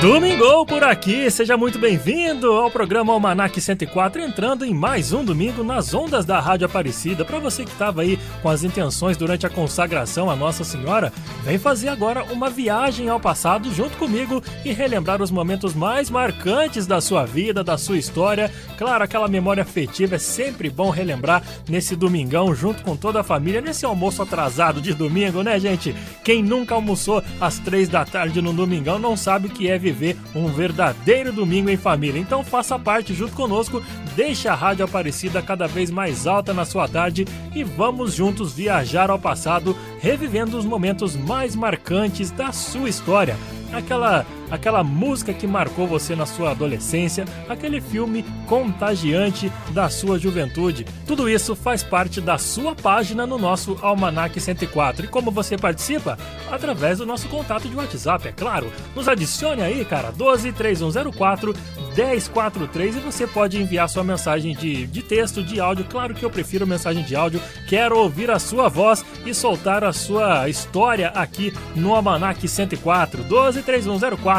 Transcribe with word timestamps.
Domingo 0.00 0.66
por 0.66 0.84
aqui, 0.84 1.30
seja 1.30 1.56
muito 1.56 1.78
bem-vindo 1.78 2.52
ao 2.52 2.70
programa 2.70 3.14
Almanac 3.14 3.58
104, 3.58 4.20
entrando 4.20 4.62
em 4.62 4.74
mais 4.74 5.14
um 5.14 5.24
domingo 5.24 5.64
nas 5.64 5.94
ondas 5.94 6.26
da 6.26 6.38
Rádio 6.38 6.66
Aparecida. 6.66 7.24
Para 7.24 7.38
você 7.38 7.64
que 7.64 7.70
estava 7.70 8.02
aí 8.02 8.18
com 8.42 8.50
as 8.50 8.62
intenções 8.62 9.16
durante 9.16 9.46
a 9.46 9.50
consagração 9.50 10.28
à 10.28 10.36
Nossa 10.36 10.64
Senhora, 10.64 11.10
vem 11.42 11.58
fazer 11.58 11.88
agora 11.88 12.22
uma 12.24 12.50
viagem 12.50 13.08
ao 13.08 13.18
passado 13.18 13.72
junto 13.72 13.96
comigo 13.96 14.42
e 14.66 14.72
relembrar 14.72 15.22
os 15.22 15.30
momentos 15.30 15.72
mais 15.72 16.10
marcantes 16.10 16.86
da 16.86 17.00
sua 17.00 17.24
vida, 17.24 17.64
da 17.64 17.78
sua 17.78 17.96
história. 17.96 18.52
Claro, 18.76 19.02
aquela 19.02 19.28
memória 19.28 19.62
afetiva 19.62 20.16
é 20.16 20.18
sempre 20.18 20.68
bom 20.68 20.90
relembrar 20.90 21.42
nesse 21.66 21.96
domingão 21.96 22.54
junto 22.54 22.82
com 22.82 22.96
toda 22.96 23.20
a 23.20 23.24
família, 23.24 23.62
nesse 23.62 23.86
almoço 23.86 24.20
atrasado 24.20 24.80
de 24.80 24.92
domingo, 24.92 25.42
né, 25.42 25.58
gente? 25.58 25.96
Quem 26.22 26.42
nunca 26.42 26.74
almoçou 26.74 27.24
às 27.40 27.58
três 27.58 27.88
da 27.88 28.04
tarde 28.04 28.42
no 28.42 28.52
domingão 28.52 28.98
não 28.98 29.16
sabe 29.16 29.46
o 29.46 29.50
que 29.50 29.70
é 29.70 29.85
viver 29.92 30.16
um 30.34 30.48
verdadeiro 30.48 31.32
domingo 31.32 31.70
em 31.70 31.76
família. 31.76 32.20
Então 32.20 32.42
faça 32.42 32.78
parte 32.78 33.14
junto 33.14 33.34
conosco, 33.34 33.82
deixe 34.16 34.48
a 34.48 34.54
Rádio 34.54 34.84
Aparecida 34.84 35.40
cada 35.40 35.66
vez 35.66 35.90
mais 35.90 36.26
alta 36.26 36.52
na 36.52 36.64
sua 36.64 36.88
tarde 36.88 37.24
e 37.54 37.62
vamos 37.62 38.14
juntos 38.14 38.52
viajar 38.52 39.10
ao 39.10 39.18
passado, 39.18 39.76
revivendo 40.00 40.56
os 40.58 40.64
momentos 40.64 41.14
mais 41.14 41.54
marcantes 41.54 42.30
da 42.30 42.50
sua 42.52 42.88
história 42.88 43.36
aquela 43.72 44.24
aquela 44.50 44.82
música 44.84 45.32
que 45.32 45.46
marcou 45.46 45.86
você 45.86 46.14
na 46.14 46.26
sua 46.26 46.50
adolescência, 46.50 47.24
aquele 47.48 47.80
filme 47.80 48.24
contagiante 48.46 49.50
da 49.70 49.88
sua 49.88 50.18
juventude. 50.18 50.86
Tudo 51.06 51.28
isso 51.28 51.54
faz 51.54 51.82
parte 51.82 52.20
da 52.20 52.38
sua 52.38 52.74
página 52.74 53.26
no 53.26 53.38
nosso 53.38 53.78
Almanac 53.82 54.38
104. 54.38 55.06
E 55.06 55.08
como 55.08 55.30
você 55.30 55.56
participa? 55.56 56.18
Através 56.50 56.98
do 56.98 57.06
nosso 57.06 57.28
contato 57.28 57.68
de 57.68 57.74
WhatsApp, 57.74 58.28
é 58.28 58.32
claro. 58.32 58.72
Nos 58.94 59.08
adicione 59.08 59.62
aí, 59.62 59.84
cara, 59.84 60.10
12 60.12 60.52
3104 60.52 61.54
1043 61.96 62.96
e 62.96 63.00
você 63.00 63.26
pode 63.26 63.60
enviar 63.60 63.88
sua 63.88 64.04
mensagem 64.04 64.54
de, 64.54 64.86
de 64.86 65.02
texto, 65.02 65.42
de 65.42 65.58
áudio. 65.58 65.86
Claro 65.88 66.14
que 66.14 66.24
eu 66.24 66.30
prefiro 66.30 66.66
mensagem 66.66 67.02
de 67.02 67.16
áudio. 67.16 67.40
Quero 67.68 67.98
ouvir 67.98 68.30
a 68.30 68.38
sua 68.38 68.68
voz 68.68 69.04
e 69.24 69.32
soltar 69.32 69.82
a 69.82 69.92
sua 69.92 70.48
história 70.48 71.08
aqui 71.08 71.52
no 71.74 71.94
Almanac 71.94 72.46
104. 72.46 73.24
12 73.24 73.62
3104 73.62 74.35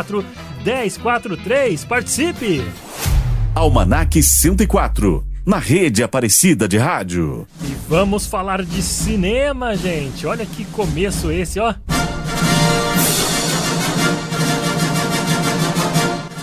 1043. 0.63 1.85
Participe! 1.85 2.63
Almanac 3.55 4.21
104, 4.21 5.25
na 5.45 5.57
rede 5.57 6.03
Aparecida 6.03 6.67
de 6.67 6.77
Rádio. 6.77 7.47
E 7.63 7.75
vamos 7.89 8.27
falar 8.27 8.63
de 8.63 8.81
cinema, 8.83 9.75
gente. 9.75 10.27
Olha 10.27 10.45
que 10.45 10.63
começo 10.65 11.31
esse, 11.31 11.59
ó. 11.59 11.73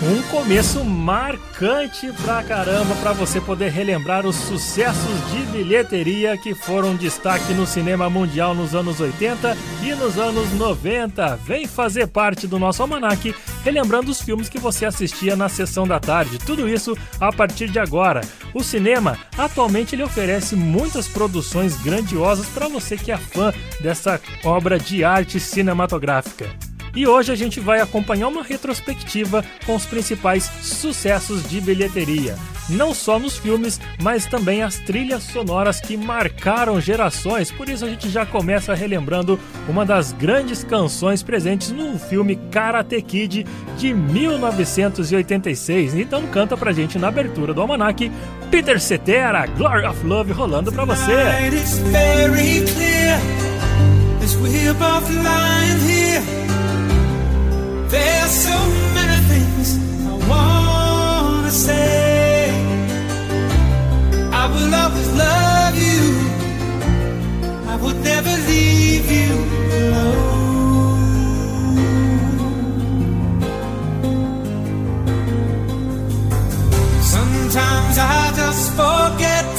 Um 0.06 0.20
começo 0.24 0.84
marcante 0.84 2.12
pra 2.22 2.42
caramba 2.42 2.94
para 2.96 3.14
você 3.14 3.40
poder 3.40 3.70
relembrar 3.70 4.26
os 4.26 4.36
sucessos 4.36 5.30
de 5.30 5.38
bilheteria 5.46 6.36
que 6.36 6.54
foram 6.54 6.94
destaque 6.94 7.54
no 7.54 7.66
cinema 7.66 8.10
mundial 8.10 8.54
nos 8.54 8.74
anos 8.74 9.00
80 9.00 9.56
e 9.82 9.94
nos 9.94 10.18
anos 10.18 10.52
90. 10.52 11.36
Vem 11.36 11.66
fazer 11.66 12.06
parte 12.06 12.46
do 12.46 12.58
nosso 12.58 12.82
almanac, 12.82 13.34
relembrando 13.64 14.10
os 14.10 14.20
filmes 14.20 14.50
que 14.50 14.58
você 14.58 14.84
assistia 14.84 15.36
na 15.36 15.48
sessão 15.48 15.88
da 15.88 15.98
tarde. 15.98 16.38
Tudo 16.38 16.68
isso 16.68 16.94
a 17.18 17.32
partir 17.32 17.70
de 17.70 17.78
agora. 17.78 18.20
O 18.52 18.62
cinema 18.62 19.16
atualmente 19.38 19.94
ele 19.94 20.02
oferece 20.02 20.54
muitas 20.54 21.08
produções 21.08 21.80
grandiosas 21.80 22.46
para 22.48 22.68
você 22.68 22.98
que 22.98 23.10
é 23.10 23.16
fã 23.16 23.54
dessa 23.80 24.20
obra 24.44 24.78
de 24.78 25.02
arte 25.02 25.40
cinematográfica. 25.40 26.73
E 26.94 27.06
hoje 27.06 27.32
a 27.32 27.34
gente 27.34 27.58
vai 27.58 27.80
acompanhar 27.80 28.28
uma 28.28 28.42
retrospectiva 28.42 29.44
com 29.66 29.74
os 29.74 29.84
principais 29.84 30.44
sucessos 30.62 31.48
de 31.48 31.60
bilheteria. 31.60 32.36
Não 32.68 32.94
só 32.94 33.18
nos 33.18 33.36
filmes, 33.36 33.80
mas 34.00 34.26
também 34.26 34.62
as 34.62 34.78
trilhas 34.78 35.24
sonoras 35.24 35.80
que 35.80 35.96
marcaram 35.96 36.80
gerações. 36.80 37.50
Por 37.50 37.68
isso 37.68 37.84
a 37.84 37.88
gente 37.88 38.08
já 38.08 38.24
começa 38.24 38.74
relembrando 38.74 39.38
uma 39.68 39.84
das 39.84 40.12
grandes 40.12 40.64
canções 40.64 41.22
presentes 41.22 41.70
no 41.70 41.98
filme 41.98 42.36
Karate 42.50 43.00
Kid 43.02 43.46
de 43.76 43.92
1986. 43.92 45.94
Então 45.94 46.26
canta 46.28 46.56
pra 46.56 46.72
gente 46.72 46.98
na 46.98 47.08
abertura 47.08 47.52
do 47.52 47.60
almanac 47.60 48.10
Peter 48.50 48.80
Cetera, 48.80 49.46
Glory 49.46 49.86
of 49.86 50.06
Love 50.06 50.32
rolando 50.32 50.72
pra 50.72 50.84
você. 50.84 51.12
There's 57.94 58.34
so 58.48 58.58
many 58.96 59.18
things 59.30 59.68
I 60.10 60.14
wanna 60.30 61.52
say. 61.66 62.50
I 64.42 64.44
will 64.52 64.74
always 64.82 65.10
love 65.24 65.74
you. 65.86 66.02
I 67.72 67.74
would 67.82 67.98
never 68.12 68.34
leave 68.50 69.06
you 69.18 69.32
alone. 69.78 70.24
Sometimes 77.14 77.96
I 77.98 78.32
just 78.40 78.64
forget, 78.80 79.52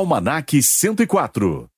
Almanac 0.00 0.54
104. 1.06 1.68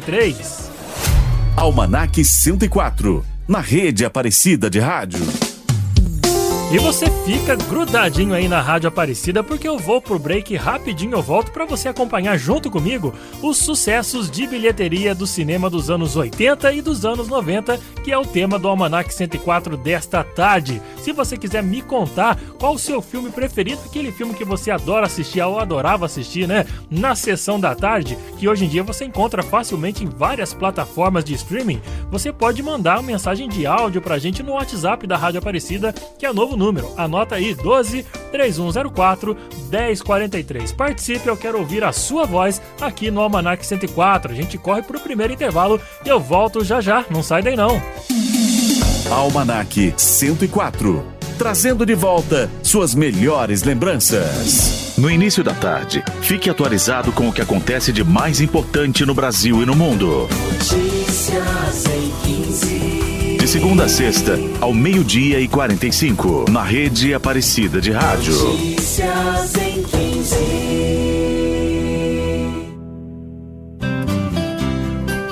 1983. 0.00 0.70
Almanac 1.56 2.24
104. 2.24 3.24
Na 3.46 3.60
rede 3.60 4.04
Aparecida 4.04 4.70
de 4.70 4.78
Rádio. 4.78 5.26
E 6.70 6.76
você 6.78 7.06
fica 7.24 7.56
grudadinho 7.56 8.34
aí 8.34 8.46
na 8.46 8.60
Rádio 8.60 8.88
Aparecida 8.88 9.42
porque 9.42 9.66
eu 9.66 9.78
vou 9.78 10.02
pro 10.02 10.18
break 10.18 10.54
rapidinho 10.54 11.14
eu 11.14 11.22
volto 11.22 11.50
para 11.50 11.64
você 11.64 11.88
acompanhar 11.88 12.36
junto 12.36 12.70
comigo 12.70 13.14
os 13.42 13.56
sucessos 13.56 14.30
de 14.30 14.46
bilheteria 14.46 15.14
do 15.14 15.26
cinema 15.26 15.70
dos 15.70 15.88
anos 15.88 16.14
80 16.14 16.70
e 16.74 16.82
dos 16.82 17.06
anos 17.06 17.26
90, 17.26 17.80
que 18.04 18.12
é 18.12 18.18
o 18.18 18.26
tema 18.26 18.58
do 18.58 18.68
Almanac 18.68 19.12
104 19.12 19.78
desta 19.78 20.22
tarde. 20.22 20.82
Se 21.02 21.10
você 21.10 21.38
quiser 21.38 21.62
me 21.62 21.80
contar 21.80 22.38
qual 22.58 22.74
o 22.74 22.78
seu 22.78 23.00
filme 23.00 23.30
preferido, 23.30 23.80
aquele 23.86 24.10
filme 24.10 24.34
que 24.34 24.44
você 24.44 24.70
adora 24.70 25.06
assistir 25.06 25.40
ou 25.40 25.58
adorava 25.58 26.06
assistir, 26.06 26.46
né, 26.46 26.66
na 26.90 27.14
sessão 27.14 27.58
da 27.58 27.74
tarde, 27.74 28.18
que 28.36 28.48
hoje 28.48 28.64
em 28.64 28.68
dia 28.68 28.82
você 28.82 29.04
encontra 29.04 29.42
facilmente 29.42 30.04
em 30.04 30.08
várias 30.08 30.52
plataformas 30.52 31.24
de 31.24 31.34
streaming, 31.34 31.80
você 32.10 32.32
pode 32.32 32.62
mandar 32.62 32.98
uma 32.98 33.06
mensagem 33.06 33.48
de 33.48 33.66
áudio 33.66 34.02
pra 34.02 34.18
gente 34.18 34.42
no 34.42 34.52
WhatsApp 34.52 35.06
da 35.06 35.16
Rádio 35.16 35.38
Aparecida, 35.38 35.92
que 36.18 36.26
é 36.26 36.30
o 36.30 36.34
novo 36.34 36.56
número. 36.56 36.92
Anota 36.96 37.36
aí 37.36 37.54
12 37.54 38.04
3104 38.32 39.36
1043. 39.70 40.72
Participe, 40.72 41.28
eu 41.28 41.36
quero 41.36 41.58
ouvir 41.58 41.84
a 41.84 41.92
sua 41.92 42.24
voz 42.24 42.60
aqui 42.80 43.10
no 43.10 43.20
Almanac 43.20 43.64
104. 43.64 44.32
A 44.32 44.34
gente 44.34 44.58
corre 44.58 44.82
pro 44.82 45.00
primeiro 45.00 45.32
intervalo 45.32 45.80
e 46.04 46.08
eu 46.08 46.20
volto 46.20 46.64
já 46.64 46.80
já. 46.80 47.04
Não 47.10 47.22
sai 47.22 47.42
daí 47.42 47.56
não. 47.56 47.80
Almanac 49.10 49.94
104. 49.96 51.17
Trazendo 51.38 51.86
de 51.86 51.94
volta 51.94 52.50
suas 52.64 52.96
melhores 52.96 53.62
lembranças. 53.62 54.94
No 54.98 55.08
início 55.08 55.44
da 55.44 55.54
tarde, 55.54 56.02
fique 56.20 56.50
atualizado 56.50 57.12
com 57.12 57.28
o 57.28 57.32
que 57.32 57.40
acontece 57.40 57.92
de 57.92 58.02
mais 58.02 58.40
importante 58.40 59.06
no 59.06 59.14
Brasil 59.14 59.62
e 59.62 59.64
no 59.64 59.76
mundo. 59.76 60.28
Notícias 60.52 61.86
em 61.86 62.12
15. 62.56 63.38
de 63.38 63.46
segunda 63.46 63.84
a 63.84 63.88
sexta, 63.88 64.36
ao 64.60 64.74
meio-dia 64.74 65.38
e 65.38 65.46
45, 65.46 66.46
na 66.50 66.64
rede 66.64 67.14
Aparecida 67.14 67.80
de 67.80 67.92
Rádio. 67.92 68.34
Notícias 68.34 69.54
em 69.54 69.82
15. 69.84 71.07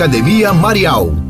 Academia 0.00 0.50
Marial. 0.54 1.29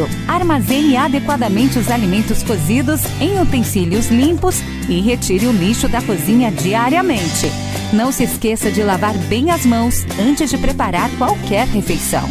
Armazene 0.27 0.97
adequadamente 0.97 1.79
os 1.79 1.89
alimentos 1.89 2.43
cozidos 2.43 3.01
em 3.19 3.39
utensílios 3.41 4.09
limpos 4.09 4.61
e 4.87 5.01
retire 5.01 5.47
o 5.47 5.51
lixo 5.51 5.87
da 5.87 6.01
cozinha 6.01 6.51
diariamente. 6.51 7.51
Não 7.93 8.11
se 8.11 8.23
esqueça 8.23 8.71
de 8.71 8.83
lavar 8.83 9.17
bem 9.27 9.51
as 9.51 9.65
mãos 9.65 10.05
antes 10.19 10.49
de 10.49 10.57
preparar 10.57 11.09
qualquer 11.17 11.67
refeição. 11.67 12.29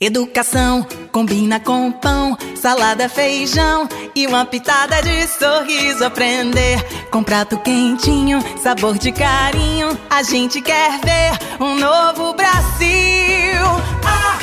Educação 0.00 0.86
combina 1.12 1.60
com 1.60 1.92
pão, 1.92 2.36
salada, 2.54 3.06
feijão 3.06 3.86
e 4.14 4.26
uma 4.26 4.46
pitada 4.46 5.02
de 5.02 5.26
sorriso. 5.26 6.04
Aprender 6.04 6.82
com 7.10 7.22
prato 7.22 7.58
quentinho, 7.58 8.42
sabor 8.62 8.96
de 8.96 9.12
carinho. 9.12 9.96
A 10.08 10.22
gente 10.22 10.62
quer 10.62 10.98
ver 11.00 11.62
um 11.62 11.74
novo 11.74 12.32
Brasil. 12.34 13.60
Aprender 14.02 14.39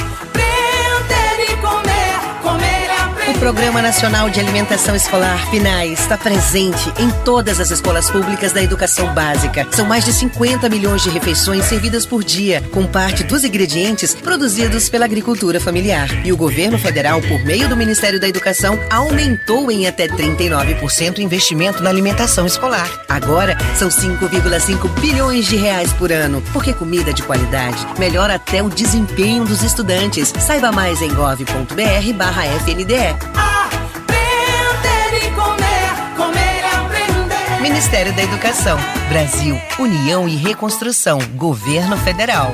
O 3.29 3.33
Programa 3.39 3.81
Nacional 3.81 4.29
de 4.29 4.39
Alimentação 4.39 4.95
Escolar 4.95 5.51
PNAE 5.51 5.91
está 5.91 6.17
presente 6.17 6.93
em 6.97 7.11
todas 7.25 7.59
as 7.59 7.69
escolas 7.69 8.09
públicas 8.09 8.53
da 8.53 8.63
educação 8.63 9.13
básica. 9.13 9.67
São 9.73 9.85
mais 9.85 10.05
de 10.05 10.13
50 10.13 10.69
milhões 10.69 11.03
de 11.03 11.09
refeições 11.09 11.65
servidas 11.65 12.05
por 12.05 12.23
dia, 12.23 12.63
com 12.71 12.87
parte 12.87 13.25
dos 13.25 13.43
ingredientes 13.43 14.15
produzidos 14.15 14.87
pela 14.87 15.03
agricultura 15.03 15.59
familiar. 15.59 16.07
E 16.25 16.31
o 16.31 16.37
governo 16.37 16.79
federal, 16.79 17.21
por 17.21 17.43
meio 17.43 17.67
do 17.67 17.75
Ministério 17.75 18.17
da 18.17 18.29
Educação, 18.29 18.79
aumentou 18.89 19.69
em 19.69 19.87
até 19.87 20.07
39% 20.07 21.17
o 21.17 21.21
investimento 21.21 21.83
na 21.83 21.89
alimentação 21.89 22.45
escolar. 22.45 22.89
Agora 23.09 23.57
são 23.75 23.89
5,5 23.89 24.87
bilhões 25.01 25.45
de 25.45 25.57
reais 25.57 25.91
por 25.93 26.13
ano, 26.13 26.41
porque 26.53 26.73
comida 26.73 27.13
de 27.13 27.23
qualidade 27.23 27.85
melhora 27.99 28.35
até 28.35 28.63
o 28.63 28.69
desempenho 28.69 29.43
dos 29.43 29.63
estudantes. 29.63 30.33
Saiba 30.39 30.71
mais 30.71 31.01
em 31.01 31.13
gov.br/fnde. 31.13 33.16
Aprender 33.35 35.17
e 35.17 35.31
comer, 35.31 36.15
comer 36.15 36.61
e 36.61 36.75
aprender. 36.75 37.61
Ministério 37.61 38.13
da 38.13 38.23
Educação. 38.23 38.77
Brasil, 39.09 39.59
União 39.79 40.27
e 40.27 40.35
Reconstrução. 40.35 41.19
Governo 41.35 41.97
Federal. 41.97 42.53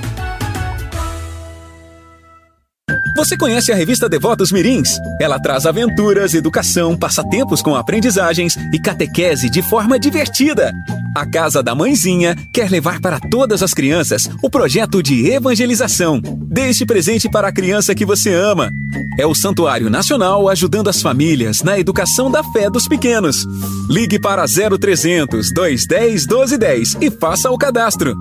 Você 3.16 3.38
conhece 3.38 3.72
a 3.72 3.76
revista 3.76 4.10
Devotos 4.10 4.52
Mirins? 4.52 5.00
Ela 5.22 5.40
traz 5.40 5.66
aventuras, 5.68 6.34
educação, 6.34 6.98
passatempos 6.98 7.62
com 7.62 7.76
aprendizagens 7.76 8.58
e 8.74 8.80
catequese 8.80 9.50
de 9.50 9.62
forma 9.62 10.00
divertida. 10.00 10.74
A 11.16 11.24
Casa 11.26 11.62
da 11.62 11.76
Mãezinha 11.76 12.36
quer 12.52 12.72
levar 12.72 13.00
para 13.00 13.20
todas 13.20 13.62
as 13.62 13.72
crianças 13.72 14.28
o 14.42 14.50
projeto 14.50 15.04
de 15.04 15.30
evangelização. 15.30 16.20
Deixe 16.24 16.88
presente 16.88 17.30
para 17.30 17.50
a 17.50 17.52
criança 17.52 17.94
que 17.94 18.06
você 18.06 18.34
ama. 18.34 18.72
É 19.20 19.28
o 19.28 19.36
Santuário 19.36 19.92
Nacional 19.92 20.50
ajudando 20.50 20.88
as 20.88 21.02
famílias 21.02 21.62
na 21.62 21.78
educação 21.78 22.32
da 22.32 22.44
fé 22.44 22.68
dos 22.68 22.88
pequenos. 22.88 23.46
Ligue 23.88 24.20
para 24.20 24.44
0300 24.46 25.54
210 25.54 26.26
1210 26.26 26.98
e 27.00 27.12
faça 27.12 27.52
o 27.52 27.58
cadastro. 27.60 28.16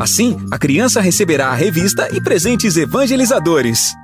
Assim, 0.00 0.38
a 0.50 0.58
criança 0.58 1.02
receberá 1.02 1.48
a 1.48 1.54
revista 1.54 2.08
e 2.14 2.20
presentes 2.20 2.78
evangelizadores. 2.78 3.94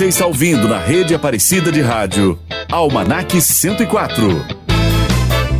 Você 0.00 0.06
está 0.06 0.24
ouvindo 0.24 0.66
na 0.66 0.78
rede 0.78 1.14
Aparecida 1.14 1.70
de 1.70 1.82
Rádio, 1.82 2.38
Almanac 2.72 3.38
104. 3.38 4.28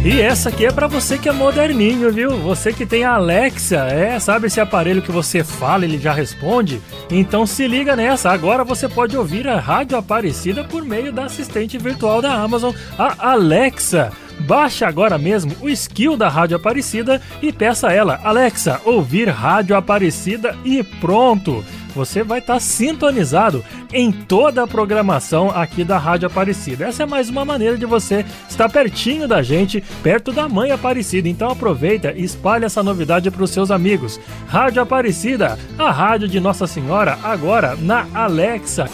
E 0.02 0.18
essa 0.18 0.48
aqui 0.48 0.64
é 0.64 0.72
pra 0.72 0.86
você 0.86 1.18
que 1.18 1.28
é 1.28 1.32
moderninho, 1.32 2.10
viu? 2.10 2.38
Você 2.38 2.72
que 2.72 2.86
tem 2.86 3.04
a 3.04 3.16
Alexa, 3.16 3.76
é, 3.88 4.18
sabe 4.18 4.46
esse 4.46 4.58
aparelho 4.58 5.02
que 5.02 5.12
você 5.12 5.44
fala, 5.44 5.84
ele 5.84 5.98
já 5.98 6.14
responde? 6.14 6.80
Então 7.10 7.44
se 7.44 7.68
liga 7.68 7.94
nessa, 7.94 8.30
agora 8.30 8.64
você 8.64 8.88
pode 8.88 9.14
ouvir 9.14 9.46
a 9.46 9.60
Rádio 9.60 9.98
Aparecida 9.98 10.64
por 10.64 10.86
meio 10.86 11.12
da 11.12 11.26
assistente 11.26 11.76
virtual 11.76 12.22
da 12.22 12.32
Amazon, 12.32 12.74
a 12.98 13.32
Alexa. 13.32 14.10
Baixe 14.50 14.84
agora 14.84 15.16
mesmo 15.16 15.54
o 15.60 15.68
skill 15.68 16.16
da 16.16 16.28
Rádio 16.28 16.56
Aparecida 16.56 17.22
e 17.40 17.52
peça 17.52 17.86
a 17.86 17.92
ela, 17.92 18.18
Alexa, 18.24 18.80
ouvir 18.84 19.28
Rádio 19.28 19.76
Aparecida 19.76 20.56
e 20.64 20.82
pronto! 20.82 21.64
Você 21.94 22.24
vai 22.24 22.40
estar 22.40 22.58
sintonizado 22.58 23.64
em 23.92 24.10
toda 24.10 24.64
a 24.64 24.66
programação 24.66 25.50
aqui 25.50 25.84
da 25.84 25.98
Rádio 25.98 26.26
Aparecida. 26.26 26.86
Essa 26.86 27.04
é 27.04 27.06
mais 27.06 27.28
uma 27.28 27.44
maneira 27.44 27.78
de 27.78 27.86
você 27.86 28.26
estar 28.48 28.68
pertinho 28.68 29.28
da 29.28 29.40
gente, 29.40 29.84
perto 30.02 30.32
da 30.32 30.48
mãe 30.48 30.72
Aparecida. 30.72 31.28
Então 31.28 31.48
aproveita 31.48 32.12
e 32.12 32.24
espalhe 32.24 32.64
essa 32.64 32.82
novidade 32.82 33.30
para 33.30 33.44
os 33.44 33.50
seus 33.52 33.70
amigos. 33.70 34.18
Rádio 34.48 34.82
Aparecida, 34.82 35.56
a 35.78 35.92
rádio 35.92 36.26
de 36.26 36.40
Nossa 36.40 36.66
Senhora, 36.66 37.16
agora 37.22 37.76
na 37.76 38.04
Alexa. 38.12 38.90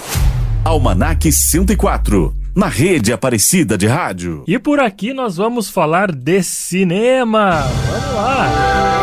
Almanac 0.67 1.33
104, 1.33 2.36
na 2.57 2.69
rede 2.69 3.13
Aparecida 3.13 3.77
de 3.77 3.87
Rádio. 3.87 4.43
E 4.47 4.59
por 4.59 4.81
aqui 4.81 5.13
nós 5.13 5.37
vamos 5.37 5.69
falar 5.69 6.11
de 6.11 6.43
cinema. 6.43 7.61
Vamos 7.61 8.15
lá! 8.15 8.97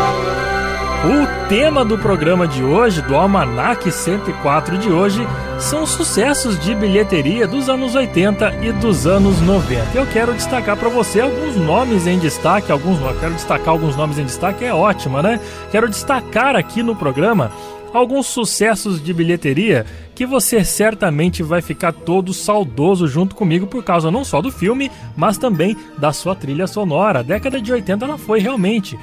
O 1.04 1.48
tema 1.48 1.84
do 1.84 1.96
programa 1.98 2.48
de 2.48 2.64
hoje, 2.64 3.02
do 3.02 3.14
Almanac 3.14 3.92
104 3.92 4.78
de 4.78 4.90
hoje, 4.90 5.24
são 5.58 5.86
sucessos 5.86 6.58
de 6.58 6.74
bilheteria 6.74 7.46
dos 7.46 7.68
anos 7.68 7.94
80 7.94 8.64
e 8.64 8.72
dos 8.72 9.06
anos 9.06 9.40
90. 9.40 9.96
Eu 9.96 10.06
quero 10.06 10.32
destacar 10.32 10.76
para 10.76 10.88
você 10.88 11.20
alguns 11.20 11.54
nomes 11.56 12.06
em 12.06 12.18
destaque, 12.18 12.72
alguns, 12.72 12.98
quero 13.20 13.34
destacar 13.34 13.68
alguns 13.68 13.94
nomes 13.94 14.18
em 14.18 14.24
destaque, 14.24 14.64
é 14.64 14.72
ótima, 14.72 15.22
né? 15.22 15.38
Quero 15.70 15.88
destacar 15.88 16.56
aqui 16.56 16.82
no 16.82 16.96
programa 16.96 17.52
alguns 17.94 18.26
sucessos 18.26 19.02
de 19.02 19.14
bilheteria 19.14 19.86
que 20.14 20.26
você 20.26 20.64
certamente 20.64 21.42
vai 21.42 21.62
ficar 21.62 21.92
todo 21.92 22.34
saudoso 22.34 23.06
junto 23.06 23.34
comigo 23.34 23.66
por 23.66 23.84
causa 23.84 24.10
não 24.10 24.24
só 24.24 24.42
do 24.42 24.50
filme, 24.50 24.90
mas 25.16 25.38
também 25.38 25.76
da 25.96 26.12
sua 26.12 26.34
trilha 26.34 26.66
sonora. 26.66 27.20
A 27.20 27.22
década 27.22 27.60
de 27.60 27.72
80 27.72 28.04
ela 28.04 28.18
foi 28.18 28.40
realmente 28.40 28.98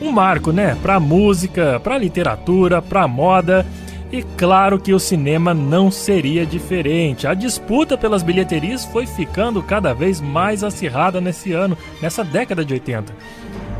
um 0.00 0.12
marco, 0.12 0.52
né, 0.52 0.76
para 0.80 1.00
música, 1.00 1.80
para 1.80 1.98
literatura, 1.98 2.80
para 2.80 3.08
moda. 3.08 3.66
E 4.12 4.22
claro 4.36 4.78
que 4.78 4.94
o 4.94 5.00
cinema 5.00 5.52
não 5.52 5.90
seria 5.90 6.46
diferente. 6.46 7.26
A 7.26 7.34
disputa 7.34 7.98
pelas 7.98 8.22
bilheterias 8.22 8.84
foi 8.84 9.04
ficando 9.06 9.60
cada 9.60 9.92
vez 9.92 10.20
mais 10.20 10.62
acirrada 10.62 11.20
nesse 11.20 11.52
ano, 11.52 11.76
nessa 12.00 12.22
década 12.22 12.64
de 12.64 12.72
80. 12.74 13.12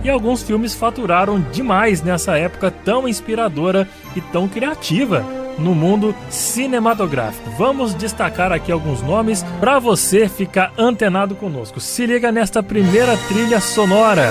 E 0.06 0.10
alguns 0.10 0.40
filmes 0.40 0.72
faturaram 0.72 1.40
demais 1.52 2.00
nessa 2.00 2.38
época 2.38 2.70
tão 2.70 3.08
inspiradora 3.08 3.88
e 4.14 4.20
tão 4.20 4.46
criativa 4.46 5.24
no 5.58 5.74
mundo 5.74 6.14
cinematográfico. 6.30 7.50
Vamos 7.58 7.92
destacar 7.92 8.52
aqui 8.52 8.70
alguns 8.70 9.02
nomes 9.02 9.42
para 9.58 9.80
você 9.80 10.28
ficar 10.28 10.72
antenado 10.78 11.34
conosco. 11.34 11.80
Se 11.80 12.06
liga 12.06 12.30
nesta 12.30 12.62
primeira 12.62 13.16
trilha 13.28 13.60
sonora. 13.60 14.30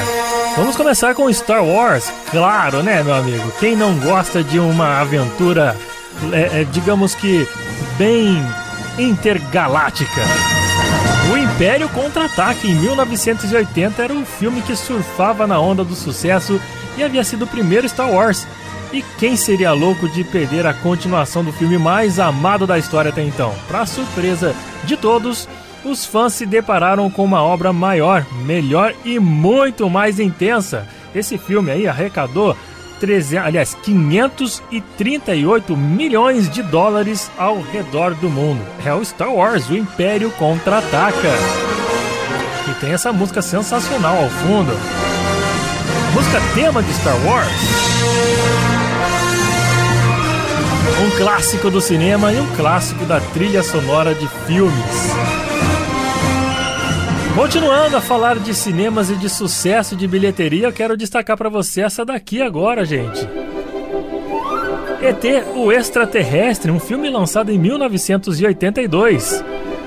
Vamos 0.56 0.78
começar 0.78 1.14
com 1.14 1.32
Star 1.34 1.66
Wars, 1.66 2.10
claro, 2.32 2.82
né, 2.82 3.04
meu 3.04 3.14
amigo? 3.14 3.52
Quem 3.60 3.76
não 3.76 4.00
gosta 4.00 4.42
de 4.42 4.58
uma 4.58 5.02
aventura, 5.02 5.76
é, 6.32 6.62
é, 6.62 6.64
digamos 6.72 7.14
que 7.14 7.46
bem 7.98 8.42
intergaláctica? 8.98 10.22
Império 11.56 11.88
Contra-Ataque 11.88 12.70
em 12.70 12.76
1980 12.76 14.04
era 14.04 14.12
um 14.14 14.26
filme 14.26 14.62
que 14.62 14.76
surfava 14.76 15.48
na 15.48 15.58
onda 15.58 15.86
do 15.86 15.96
sucesso 15.96 16.60
e 16.98 17.04
havia 17.04 17.24
sido 17.24 17.46
o 17.46 17.48
primeiro 17.48 17.88
Star 17.88 18.12
Wars. 18.12 18.46
E 18.92 19.02
quem 19.18 19.38
seria 19.38 19.72
louco 19.72 20.10
de 20.10 20.26
perder 20.26 20.68
a 20.68 20.74
continuação 20.74 21.46
do 21.46 21.54
filme 21.54 21.78
mais 21.78 22.20
amado 22.20 22.68
da 22.68 22.78
história 22.78 23.10
até 23.10 23.24
então? 23.24 23.56
Para 23.70 23.86
surpresa 23.86 24.54
de 24.84 24.98
todos, 24.98 25.48
os 25.86 26.06
fãs 26.06 26.34
se 26.34 26.46
depararam 26.46 27.10
com 27.10 27.24
uma 27.24 27.42
obra 27.42 27.72
maior, 27.72 28.26
melhor 28.44 28.94
e 29.06 29.18
muito 29.18 29.90
mais 29.90 30.20
intensa. 30.20 30.86
Esse 31.16 31.38
filme 31.38 31.72
aí 31.72 31.88
arrecadou 31.88 32.54
300, 33.00 33.46
aliás, 33.46 33.78
538 33.84 35.76
milhões 35.76 36.50
de 36.50 36.64
dólares 36.64 37.32
ao 37.38 37.62
redor 37.62 38.16
do 38.16 38.30
mundo. 38.30 38.62
É 38.86 38.94
o 38.94 39.04
Star 39.04 39.34
Wars, 39.34 39.70
o 39.70 39.76
Império 39.76 40.32
Contra-Ataca. 40.32 41.34
E 42.70 42.74
tem 42.80 42.92
essa 42.94 43.14
música 43.14 43.42
sensacional 43.42 44.18
ao 44.18 44.30
fundo. 44.30 44.74
Música 46.14 46.42
tema 46.54 46.82
de 46.82 46.94
Star 46.94 47.18
Wars. 47.26 47.52
Um 51.06 51.18
clássico 51.18 51.70
do 51.70 51.82
cinema 51.82 52.32
e 52.32 52.40
um 52.40 52.56
clássico 52.56 53.06
da 53.06 53.20
trilha 53.20 53.62
sonora 53.62 54.16
de 54.16 54.28
filmes. 54.48 55.45
Continuando 57.36 57.98
a 57.98 58.02
falar 58.02 58.40
de 58.40 58.54
cinemas 58.54 59.10
e 59.10 59.16
de 59.16 59.30
sucesso 59.30 59.94
de 59.94 60.08
bilheteria, 60.08 60.68
eu 60.68 60.74
quero 60.74 60.96
destacar 60.96 61.36
para 61.36 61.50
você 61.50 61.82
essa 61.82 62.06
daqui 62.06 62.42
agora, 62.42 62.86
gente. 62.86 63.28
ET, 65.02 65.24
o 65.54 65.70
Extraterrestre, 65.70 66.72
um 66.72 66.80
filme 66.80 67.10
lançado 67.10 67.52
em 67.52 67.60
1982. 67.60 69.44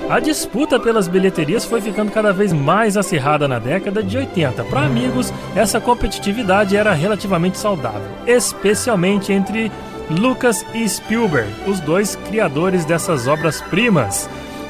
A 0.07 0.19
disputa 0.19 0.79
pelas 0.79 1.07
bilheterias 1.07 1.65
foi 1.65 1.81
ficando 1.81 2.11
cada 2.11 2.31
vez 2.31 2.53
mais 2.53 2.95
acirrada 2.95 3.47
na 3.47 3.57
década 3.57 4.03
de 4.03 4.15
80. 4.15 4.63
Para 4.65 4.85
amigos, 4.85 5.33
essa 5.55 5.81
competitividade 5.81 6.77
era 6.77 6.93
relativamente 6.93 7.57
saudável, 7.57 8.09
especialmente 8.27 9.33
entre 9.33 9.71
Lucas 10.07 10.63
e 10.73 10.87
Spielberg, 10.87 11.51
os 11.67 11.79
dois 11.79 12.15
criadores 12.15 12.85
dessas 12.85 13.27
obras-primas. 13.27 14.29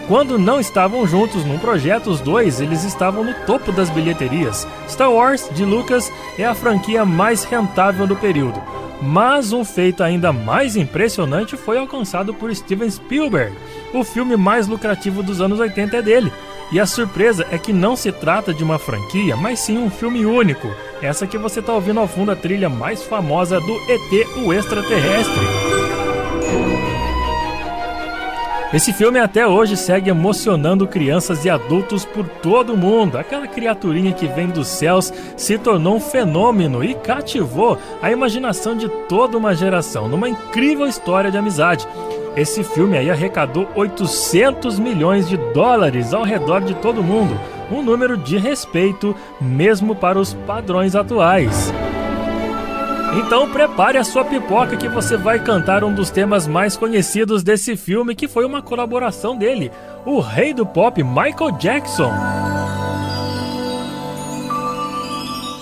Quando 0.09 0.39
não 0.39 0.59
estavam 0.59 1.05
juntos 1.05 1.45
num 1.45 1.59
projeto, 1.59 2.09
os 2.09 2.19
dois 2.19 2.59
eles 2.59 2.83
estavam 2.83 3.23
no 3.23 3.31
topo 3.45 3.71
das 3.71 3.91
bilheterias. 3.91 4.67
Star 4.89 5.11
Wars 5.11 5.47
de 5.53 5.63
Lucas 5.63 6.11
é 6.35 6.43
a 6.43 6.55
franquia 6.55 7.05
mais 7.05 7.43
rentável 7.43 8.07
do 8.07 8.15
período. 8.15 8.59
Mas 9.03 9.53
um 9.53 9.63
feito 9.63 10.01
ainda 10.01 10.33
mais 10.33 10.75
impressionante 10.75 11.55
foi 11.55 11.77
alcançado 11.77 12.33
por 12.33 12.53
Steven 12.55 12.89
Spielberg. 12.89 13.55
O 13.93 14.03
filme 14.03 14.35
mais 14.35 14.67
lucrativo 14.67 15.21
dos 15.21 15.41
anos 15.41 15.59
80 15.59 15.97
é 15.97 16.01
dele. 16.01 16.33
E 16.71 16.79
a 16.79 16.87
surpresa 16.87 17.45
é 17.51 17.59
que 17.59 17.71
não 17.71 17.95
se 17.95 18.11
trata 18.11 18.51
de 18.51 18.63
uma 18.63 18.79
franquia, 18.79 19.37
mas 19.37 19.59
sim 19.59 19.77
um 19.77 19.91
filme 19.91 20.25
único. 20.25 20.67
Essa 21.03 21.27
que 21.27 21.37
você 21.37 21.59
está 21.59 21.71
ouvindo 21.71 21.99
ao 21.99 22.07
fundo 22.07 22.31
a 22.31 22.35
trilha 22.35 22.67
mais 22.67 23.03
famosa 23.03 23.59
do 23.59 23.75
ET, 23.87 24.27
o 24.43 24.51
extraterrestre. 24.51 25.68
Esse 28.71 28.93
filme 28.93 29.17
até 29.17 29.47
hoje 29.47 29.75
segue 29.75 30.11
emocionando 30.11 30.85
crianças 30.85 31.43
e 31.43 31.49
adultos 31.49 32.05
por 32.05 32.23
todo 32.27 32.73
o 32.73 32.77
mundo. 32.77 33.17
Aquela 33.17 33.47
criaturinha 33.47 34.13
que 34.13 34.27
vem 34.27 34.47
dos 34.47 34.67
céus 34.67 35.11
se 35.35 35.57
tornou 35.57 35.95
um 35.95 35.99
fenômeno 35.99 36.83
e 36.83 36.93
cativou 36.93 37.79
a 37.99 38.11
imaginação 38.11 38.77
de 38.77 38.87
toda 39.07 39.35
uma 39.35 39.55
geração 39.55 40.07
numa 40.07 40.29
incrível 40.29 40.85
história 40.85 41.31
de 41.31 41.37
amizade. 41.37 41.87
Esse 42.35 42.63
filme 42.63 42.95
aí 42.95 43.09
arrecadou 43.09 43.67
800 43.75 44.77
milhões 44.77 45.27
de 45.27 45.35
dólares 45.51 46.13
ao 46.13 46.23
redor 46.23 46.61
de 46.61 46.75
todo 46.75 47.01
o 47.01 47.03
mundo, 47.03 47.39
um 47.71 47.81
número 47.81 48.15
de 48.15 48.37
respeito 48.37 49.15
mesmo 49.41 49.95
para 49.95 50.19
os 50.19 50.35
padrões 50.45 50.93
atuais. 50.93 51.73
Então 53.17 53.49
prepare 53.49 53.97
a 53.97 54.03
sua 54.03 54.23
pipoca 54.23 54.77
que 54.77 54.87
você 54.87 55.17
vai 55.17 55.39
cantar 55.39 55.83
um 55.83 55.93
dos 55.93 56.11
temas 56.11 56.47
mais 56.47 56.77
conhecidos 56.77 57.41
desse 57.41 57.75
filme, 57.75 58.13
que 58.13 58.27
foi 58.27 58.45
uma 58.45 58.61
colaboração 58.61 59.35
dele, 59.35 59.71
o 60.05 60.19
rei 60.19 60.53
do 60.53 60.65
pop 60.65 61.01
Michael 61.03 61.51
Jackson. 61.57 62.11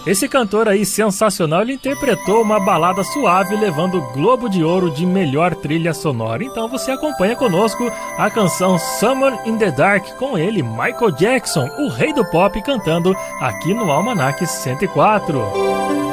Esse 0.05 0.25
cantor 0.29 0.69
aí 0.69 0.85
sensacional, 0.85 1.63
ele 1.63 1.73
interpretou 1.73 2.41
uma 2.41 2.61
balada 2.61 3.03
suave 3.03 3.57
levando 3.57 3.97
o 3.97 4.13
Globo 4.13 4.49
de 4.49 4.63
Ouro 4.63 4.89
de 4.89 5.05
melhor 5.05 5.53
trilha 5.53 5.93
sonora. 5.93 6.43
Então 6.45 6.69
você 6.69 6.91
acompanha 6.91 7.35
conosco 7.35 7.91
a 8.17 8.29
canção 8.29 8.79
Summer 8.79 9.37
in 9.45 9.57
the 9.57 9.69
Dark 9.69 10.05
com 10.17 10.37
ele, 10.37 10.63
Michael 10.63 11.11
Jackson, 11.11 11.69
o 11.77 11.89
rei 11.89 12.13
do 12.13 12.23
pop 12.23 12.61
cantando 12.61 13.13
aqui 13.41 13.73
no 13.73 13.91
Almanac 13.91 14.45
104. 14.47 16.06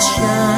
sunshine. 0.00 0.57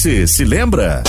Você 0.00 0.26
se 0.26 0.46
lembra? 0.46 1.02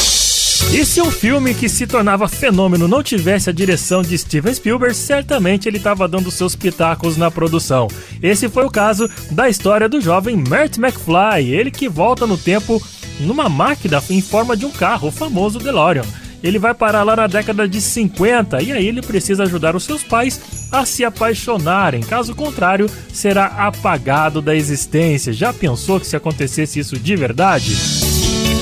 E 0.74 0.84
se 0.84 1.02
um 1.02 1.10
filme 1.10 1.54
que 1.54 1.70
se 1.70 1.88
tornava 1.88 2.28
fenômeno 2.28 2.90
não 2.90 3.02
tivesse 3.02 3.50
a 3.50 3.54
direção 3.54 4.02
de 4.02 4.18
Steven 4.18 4.54
Spielberg, 4.54 4.94
certamente 4.94 5.66
ele 5.66 5.78
estava 5.78 6.10
dando 6.10 6.30
seus 6.30 6.58
pitacos 6.58 7.16
na 7.16 7.32
produção. 7.32 7.88
Esse 8.22 8.50
foi 8.50 8.66
o 8.66 8.70
caso 8.70 9.10
da 9.32 9.48
história 9.48 9.88
do 9.88 10.02
jovem 10.02 10.36
Mert 10.36 10.78
McFly, 10.78 11.54
ele 11.54 11.72
que 11.72 11.88
volta 11.88 12.28
no 12.28 12.38
tempo 12.38 12.84
numa 13.22 13.48
máquina 13.48 14.04
em 14.10 14.22
forma 14.22 14.58
de 14.58 14.66
um 14.66 14.72
carro, 14.72 15.08
o 15.08 15.12
famoso 15.12 15.58
DeLorean. 15.58 16.04
Ele 16.44 16.60
vai 16.60 16.74
parar 16.74 17.04
lá 17.04 17.16
na 17.16 17.28
década 17.28 17.70
de 17.70 17.80
50 17.80 18.62
e 18.62 18.74
aí 18.74 18.86
ele 18.86 19.02
precisa 19.02 19.44
ajudar 19.44 19.74
os 19.74 19.86
seus 19.86 20.04
pais 20.04 20.42
a 20.70 20.86
se 20.86 21.06
apaixonarem. 21.06 22.02
Caso 22.02 22.36
contrário, 22.36 22.90
será 23.14 23.46
apagado 23.46 24.42
da 24.42 24.54
existência. 24.54 25.32
Já 25.32 25.54
pensou 25.54 25.98
que 25.98 26.08
se 26.08 26.18
acontecesse 26.18 26.78
isso 26.78 27.00
de 27.00 27.16
verdade? 27.16 28.11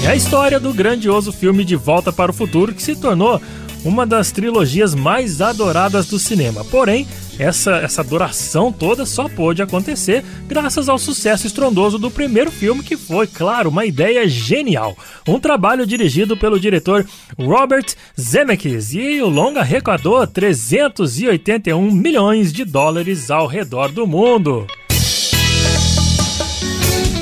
É 0.03 0.07
a 0.07 0.15
história 0.15 0.59
do 0.59 0.73
grandioso 0.73 1.31
filme 1.31 1.63
De 1.63 1.75
Volta 1.75 2.11
para 2.11 2.31
o 2.31 2.33
Futuro 2.33 2.73
que 2.73 2.81
se 2.81 2.95
tornou 2.95 3.39
uma 3.83 4.05
das 4.05 4.31
trilogias 4.31 4.95
mais 4.95 5.41
adoradas 5.41 6.07
do 6.07 6.17
cinema. 6.17 6.65
Porém, 6.65 7.07
essa, 7.37 7.77
essa 7.77 8.01
adoração 8.01 8.71
toda 8.71 9.05
só 9.05 9.29
pôde 9.29 9.61
acontecer 9.61 10.23
graças 10.47 10.89
ao 10.89 10.97
sucesso 10.97 11.47
estrondoso 11.47 11.97
do 11.97 12.11
primeiro 12.11 12.51
filme, 12.51 12.83
que 12.83 12.97
foi, 12.97 13.27
claro, 13.27 13.69
uma 13.69 13.85
ideia 13.85 14.27
genial. 14.27 14.97
Um 15.27 15.39
trabalho 15.39 15.85
dirigido 15.85 16.35
pelo 16.35 16.59
diretor 16.59 17.05
Robert 17.37 17.85
Zemeckis 18.19 18.93
e 18.93 19.21
o 19.21 19.29
longa 19.29 19.61
arrecadou 19.61 20.25
381 20.25 21.91
milhões 21.91 22.51
de 22.51 22.65
dólares 22.65 23.31
ao 23.31 23.47
redor 23.47 23.91
do 23.91 24.05
mundo. 24.05 24.67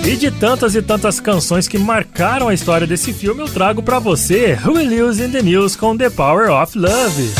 E 0.08 0.16
de 0.16 0.32
tantas 0.32 0.74
e 0.74 0.82
tantas 0.82 1.20
canções 1.20 1.68
que 1.68 1.78
marcaram 1.78 2.48
a 2.48 2.54
história 2.54 2.88
desse 2.88 3.12
filme, 3.12 3.42
eu 3.42 3.50
trago 3.50 3.84
para 3.84 4.00
você 4.00 4.58
Will 4.66 4.88
Lewis 4.88 5.20
in 5.20 5.30
the 5.32 5.42
News 5.42 5.76
com 5.76 5.98
The 5.98 6.10
Power 6.10 6.50
of 6.50 6.80
Love. 6.80 7.34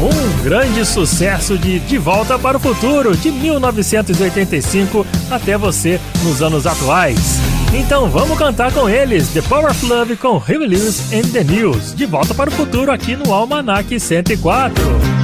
Um 0.00 0.42
grande 0.42 0.86
sucesso 0.86 1.58
de 1.58 1.80
De 1.80 1.98
Volta 1.98 2.38
para 2.38 2.56
o 2.56 2.60
Futuro, 2.60 3.14
de 3.14 3.30
1985 3.30 5.06
até 5.30 5.58
você 5.58 6.00
nos 6.24 6.40
anos 6.40 6.66
atuais. 6.66 7.38
Então 7.74 8.08
vamos 8.08 8.38
cantar 8.38 8.72
com 8.72 8.88
eles 8.88 9.28
The 9.28 9.42
Power 9.42 9.70
of 9.70 9.84
Love 9.84 10.16
com 10.16 10.42
Will 10.48 10.60
Lewis 10.60 11.12
and 11.12 11.28
the 11.30 11.44
News. 11.44 11.94
De 11.94 12.06
Volta 12.06 12.34
para 12.34 12.48
o 12.48 12.52
Futuro 12.54 12.90
aqui 12.90 13.14
no 13.16 13.34
Almanac 13.34 14.00
104. 14.00 15.17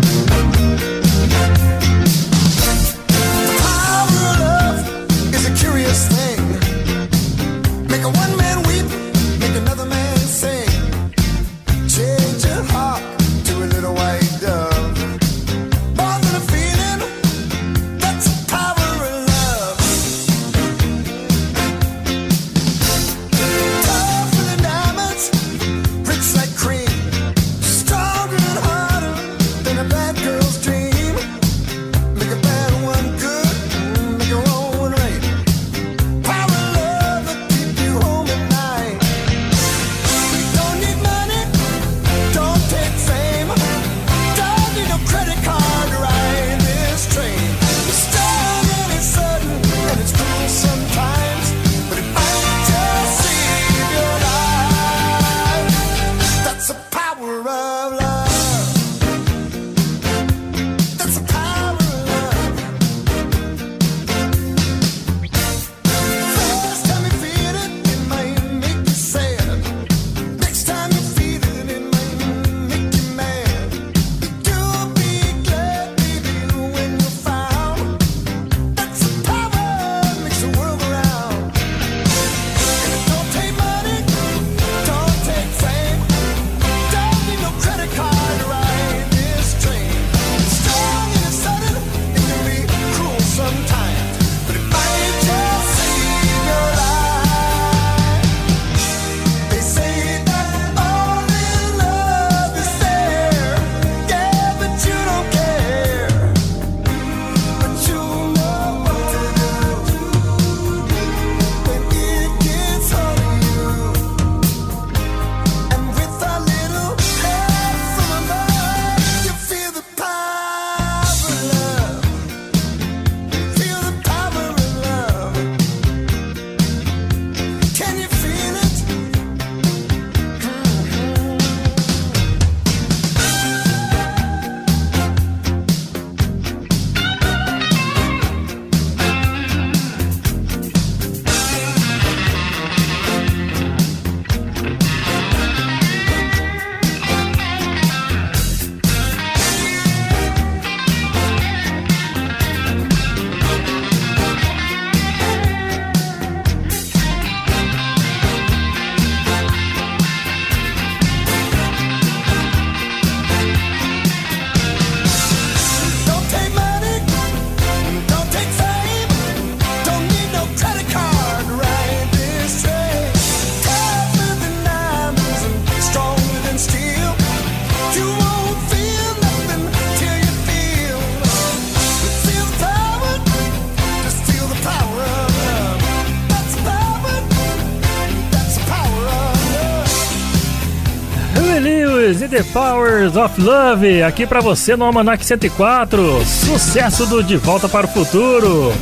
The 192.35 192.43
Powers 192.53 193.15
of 193.15 193.41
Love, 193.41 194.03
aqui 194.03 194.27
pra 194.27 194.41
você 194.41 194.75
no 194.75 194.85
Almanac 194.85 195.25
104. 195.25 196.25
Sucesso 196.25 197.07
do 197.07 197.23
De 197.23 197.37
Volta 197.37 197.69
para 197.69 197.87
o 197.87 197.89
Futuro. 197.89 198.73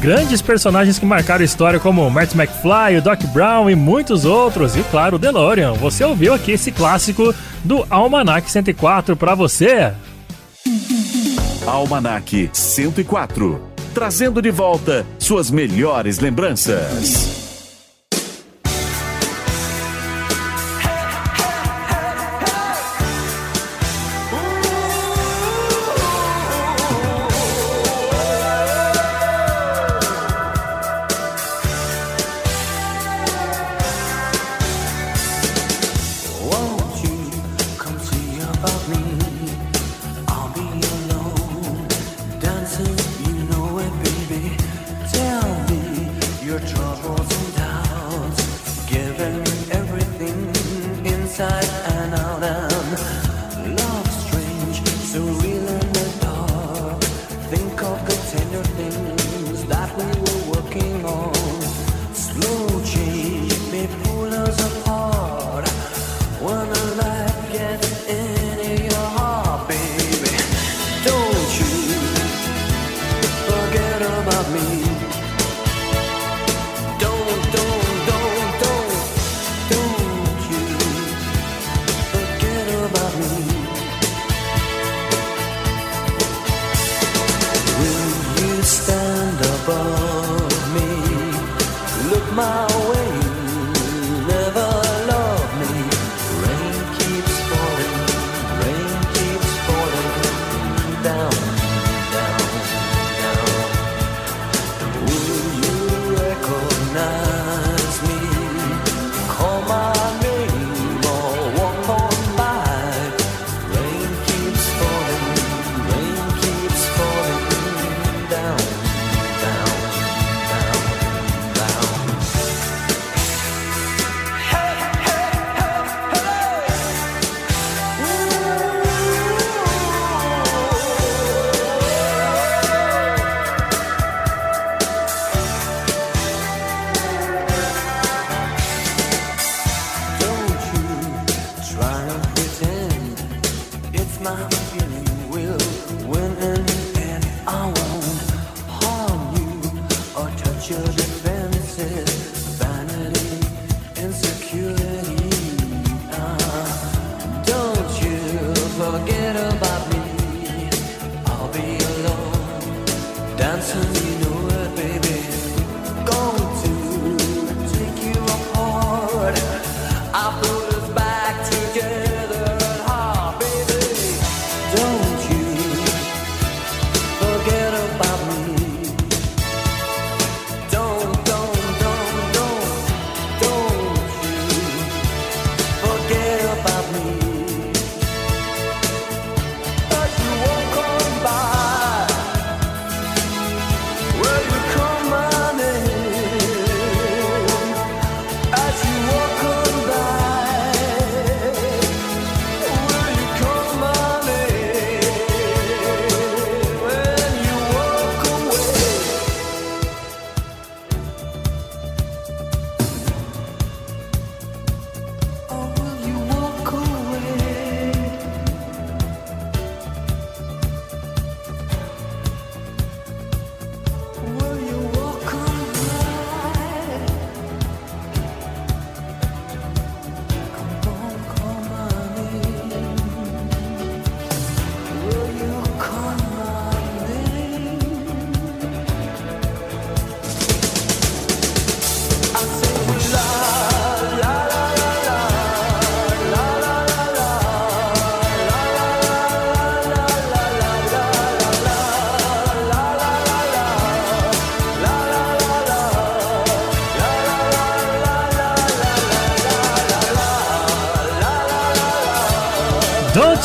Grandes 0.00 0.40
personagens 0.40 0.98
que 0.98 1.04
marcaram 1.04 1.42
a 1.42 1.44
história 1.44 1.78
como 1.78 2.08
Marty 2.08 2.34
McFly, 2.34 2.96
o 2.96 3.02
Doc 3.02 3.22
Brown 3.24 3.68
e 3.68 3.74
muitos 3.74 4.24
outros. 4.24 4.74
E 4.74 4.82
claro, 4.84 5.16
o 5.16 5.18
DeLorean. 5.18 5.74
Você 5.74 6.02
ouviu 6.02 6.32
aqui 6.32 6.52
esse 6.52 6.72
clássico 6.72 7.34
do 7.62 7.86
Almanac 7.90 8.50
104 8.50 9.14
pra 9.14 9.34
você. 9.34 9.92
Almanac 11.66 12.48
104. 12.54 13.60
Trazendo 13.92 14.40
de 14.40 14.50
volta 14.50 15.04
suas 15.18 15.50
melhores 15.50 16.20
lembranças. 16.20 17.23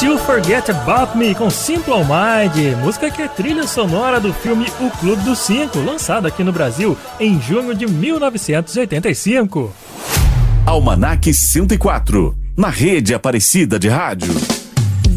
You 0.01 0.17
Forget 0.17 0.69
About 0.69 1.17
Me 1.17 1.35
com 1.35 1.49
Simple 1.49 1.93
Mind, 1.93 2.77
música 2.81 3.11
que 3.11 3.21
é 3.21 3.27
trilha 3.27 3.67
sonora 3.67 4.17
do 4.17 4.33
filme 4.33 4.65
O 4.79 4.89
Clube 4.91 5.21
dos 5.23 5.39
Cinco, 5.39 5.79
lançado 5.79 6.25
aqui 6.25 6.41
no 6.41 6.53
Brasil 6.53 6.97
em 7.19 7.41
junho 7.41 7.75
de 7.75 7.85
1985. 7.85 9.73
Almanac 10.65 11.33
104, 11.33 12.33
na 12.55 12.69
rede 12.69 13.13
Aparecida 13.13 13.77
de 13.77 13.89
Rádio. 13.89 14.33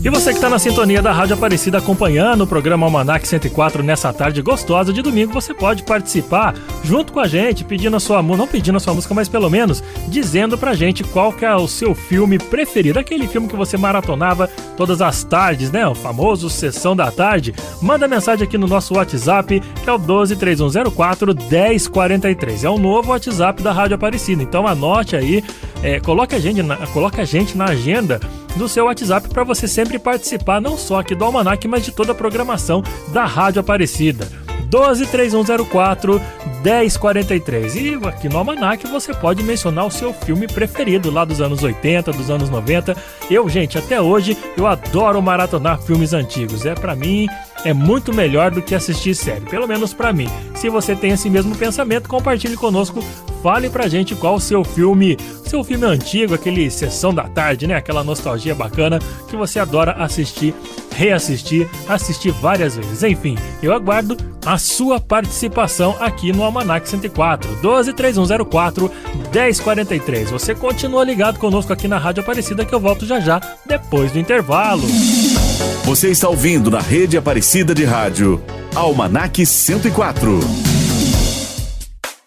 E 0.04 0.10
você 0.10 0.30
que 0.30 0.36
está 0.38 0.50
na 0.50 0.58
sintonia 0.58 1.00
da 1.00 1.12
Rádio 1.12 1.36
Aparecida 1.36 1.78
acompanhando 1.78 2.42
o 2.42 2.46
programa 2.46 2.84
Almanac 2.84 3.26
104 3.26 3.84
nessa 3.84 4.12
tarde 4.12 4.42
gostosa 4.42 4.92
de 4.92 5.00
domingo, 5.00 5.32
você 5.32 5.54
pode 5.54 5.84
participar 5.84 6.56
junto 6.82 7.12
com 7.12 7.20
a 7.20 7.28
gente, 7.28 7.62
pedindo 7.62 7.96
a 7.96 8.00
sua 8.00 8.20
música, 8.20 8.38
não 8.38 8.48
pedindo 8.48 8.76
a 8.78 8.80
sua 8.80 8.94
música, 8.94 9.14
mas 9.14 9.28
pelo 9.28 9.48
menos 9.48 9.80
dizendo 10.08 10.58
pra 10.58 10.74
gente 10.74 11.04
qual 11.04 11.32
que 11.32 11.44
é 11.44 11.54
o 11.54 11.68
seu 11.68 11.94
filme 11.94 12.36
preferido, 12.36 12.98
aquele 12.98 13.28
filme 13.28 13.46
que 13.46 13.54
você 13.54 13.76
maratonava 13.76 14.50
todas 14.76 15.00
as 15.00 15.22
tardes, 15.22 15.70
né? 15.70 15.86
O 15.86 15.94
famoso 15.94 16.50
Sessão 16.50 16.96
da 16.96 17.08
Tarde. 17.12 17.54
Manda 17.80 18.08
mensagem 18.08 18.44
aqui 18.44 18.58
no 18.58 18.66
nosso 18.66 18.94
WhatsApp, 18.94 19.60
que 19.60 19.88
é 19.88 19.92
o 19.92 19.98
123104 19.98 21.32
1043. 21.48 22.64
É 22.64 22.70
o 22.70 22.76
novo 22.76 23.12
WhatsApp 23.12 23.62
da 23.62 23.70
Rádio 23.70 23.94
Aparecida. 23.94 24.42
Então 24.42 24.66
anote 24.66 25.14
aí, 25.14 25.44
é, 25.80 26.00
coloque, 26.00 26.34
a 26.34 26.40
gente 26.40 26.60
na, 26.60 26.76
coloque 26.88 27.20
a 27.20 27.24
gente 27.24 27.56
na 27.56 27.66
agenda 27.66 28.20
do 28.56 28.68
seu 28.68 28.84
WhatsApp 28.84 29.28
para 29.28 29.44
você 29.44 29.66
sempre 29.66 29.91
participar 29.98 30.60
não 30.60 30.76
só 30.76 31.00
aqui 31.00 31.14
do 31.14 31.24
Almanac, 31.24 31.66
mas 31.68 31.84
de 31.84 31.92
toda 31.92 32.12
a 32.12 32.14
programação 32.14 32.82
da 33.12 33.24
Rádio 33.24 33.60
Aparecida. 33.60 34.28
123104 34.70 36.20
1043. 36.62 37.76
E 37.76 38.00
aqui 38.04 38.28
no 38.28 38.38
Almanac 38.38 38.86
você 38.86 39.12
pode 39.12 39.42
mencionar 39.42 39.86
o 39.86 39.90
seu 39.90 40.14
filme 40.14 40.46
preferido 40.46 41.10
lá 41.10 41.24
dos 41.24 41.40
anos 41.40 41.62
80, 41.62 42.12
dos 42.12 42.30
anos 42.30 42.48
90. 42.48 42.96
Eu, 43.30 43.48
gente, 43.48 43.76
até 43.76 44.00
hoje 44.00 44.36
eu 44.56 44.66
adoro 44.66 45.20
maratonar 45.20 45.80
filmes 45.82 46.12
antigos. 46.12 46.64
É 46.64 46.74
para 46.74 46.94
mim 46.94 47.26
é 47.64 47.72
muito 47.72 48.14
melhor 48.14 48.50
do 48.50 48.62
que 48.62 48.74
assistir 48.74 49.14
série, 49.14 49.42
pelo 49.42 49.66
menos 49.66 49.94
pra 49.94 50.12
mim. 50.12 50.28
Se 50.54 50.68
você 50.68 50.94
tem 50.94 51.12
esse 51.12 51.30
mesmo 51.30 51.54
pensamento, 51.56 52.08
compartilhe 52.08 52.56
conosco, 52.56 53.02
fale 53.42 53.68
pra 53.68 53.88
gente 53.88 54.14
qual 54.14 54.36
o 54.36 54.40
seu 54.40 54.64
filme, 54.64 55.16
seu 55.44 55.62
filme 55.64 55.84
antigo, 55.84 56.34
aquele 56.34 56.70
sessão 56.70 57.12
da 57.12 57.24
tarde, 57.24 57.66
né? 57.66 57.74
Aquela 57.74 58.04
nostalgia 58.04 58.54
bacana 58.54 58.98
que 59.28 59.36
você 59.36 59.58
adora 59.58 59.92
assistir, 59.92 60.54
reassistir, 60.94 61.68
assistir 61.88 62.30
várias 62.30 62.76
vezes. 62.76 63.02
Enfim, 63.02 63.36
eu 63.62 63.72
aguardo 63.72 64.16
a 64.44 64.58
sua 64.58 65.00
participação 65.00 65.96
aqui 66.00 66.32
no 66.32 66.42
Almanac 66.42 66.88
104, 66.88 67.48
123104 67.60 68.90
1043. 69.32 70.30
Você 70.30 70.54
continua 70.54 71.04
ligado 71.04 71.38
conosco 71.38 71.72
aqui 71.72 71.86
na 71.86 71.98
Rádio 71.98 72.22
Aparecida 72.22 72.64
que 72.64 72.74
eu 72.74 72.80
volto 72.80 73.06
já 73.06 73.20
já 73.20 73.40
depois 73.66 74.12
do 74.12 74.18
intervalo. 74.18 74.82
Você 75.84 76.08
está 76.08 76.28
ouvindo 76.28 76.70
na 76.70 76.80
rede 76.80 77.16
Aparecida 77.16 77.74
de 77.74 77.84
Rádio, 77.84 78.42
Almanac 78.74 79.44
104. 79.44 80.40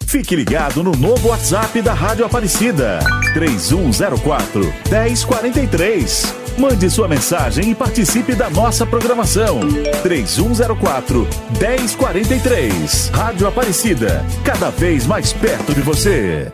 Fique 0.06 0.36
ligado 0.36 0.82
no 0.82 0.92
novo 0.92 1.28
WhatsApp 1.28 1.82
da 1.82 1.92
Rádio 1.92 2.24
Aparecida, 2.24 3.00
3104 3.34 4.62
1043. 4.88 6.34
Mande 6.56 6.88
sua 6.88 7.08
mensagem 7.08 7.70
e 7.70 7.74
participe 7.74 8.34
da 8.34 8.48
nossa 8.48 8.86
programação. 8.86 9.60
3104 10.02 11.28
1043. 11.60 13.10
Rádio 13.12 13.48
Aparecida, 13.48 14.24
cada 14.44 14.70
vez 14.70 15.06
mais 15.06 15.32
perto 15.32 15.74
de 15.74 15.82
você. 15.82 16.50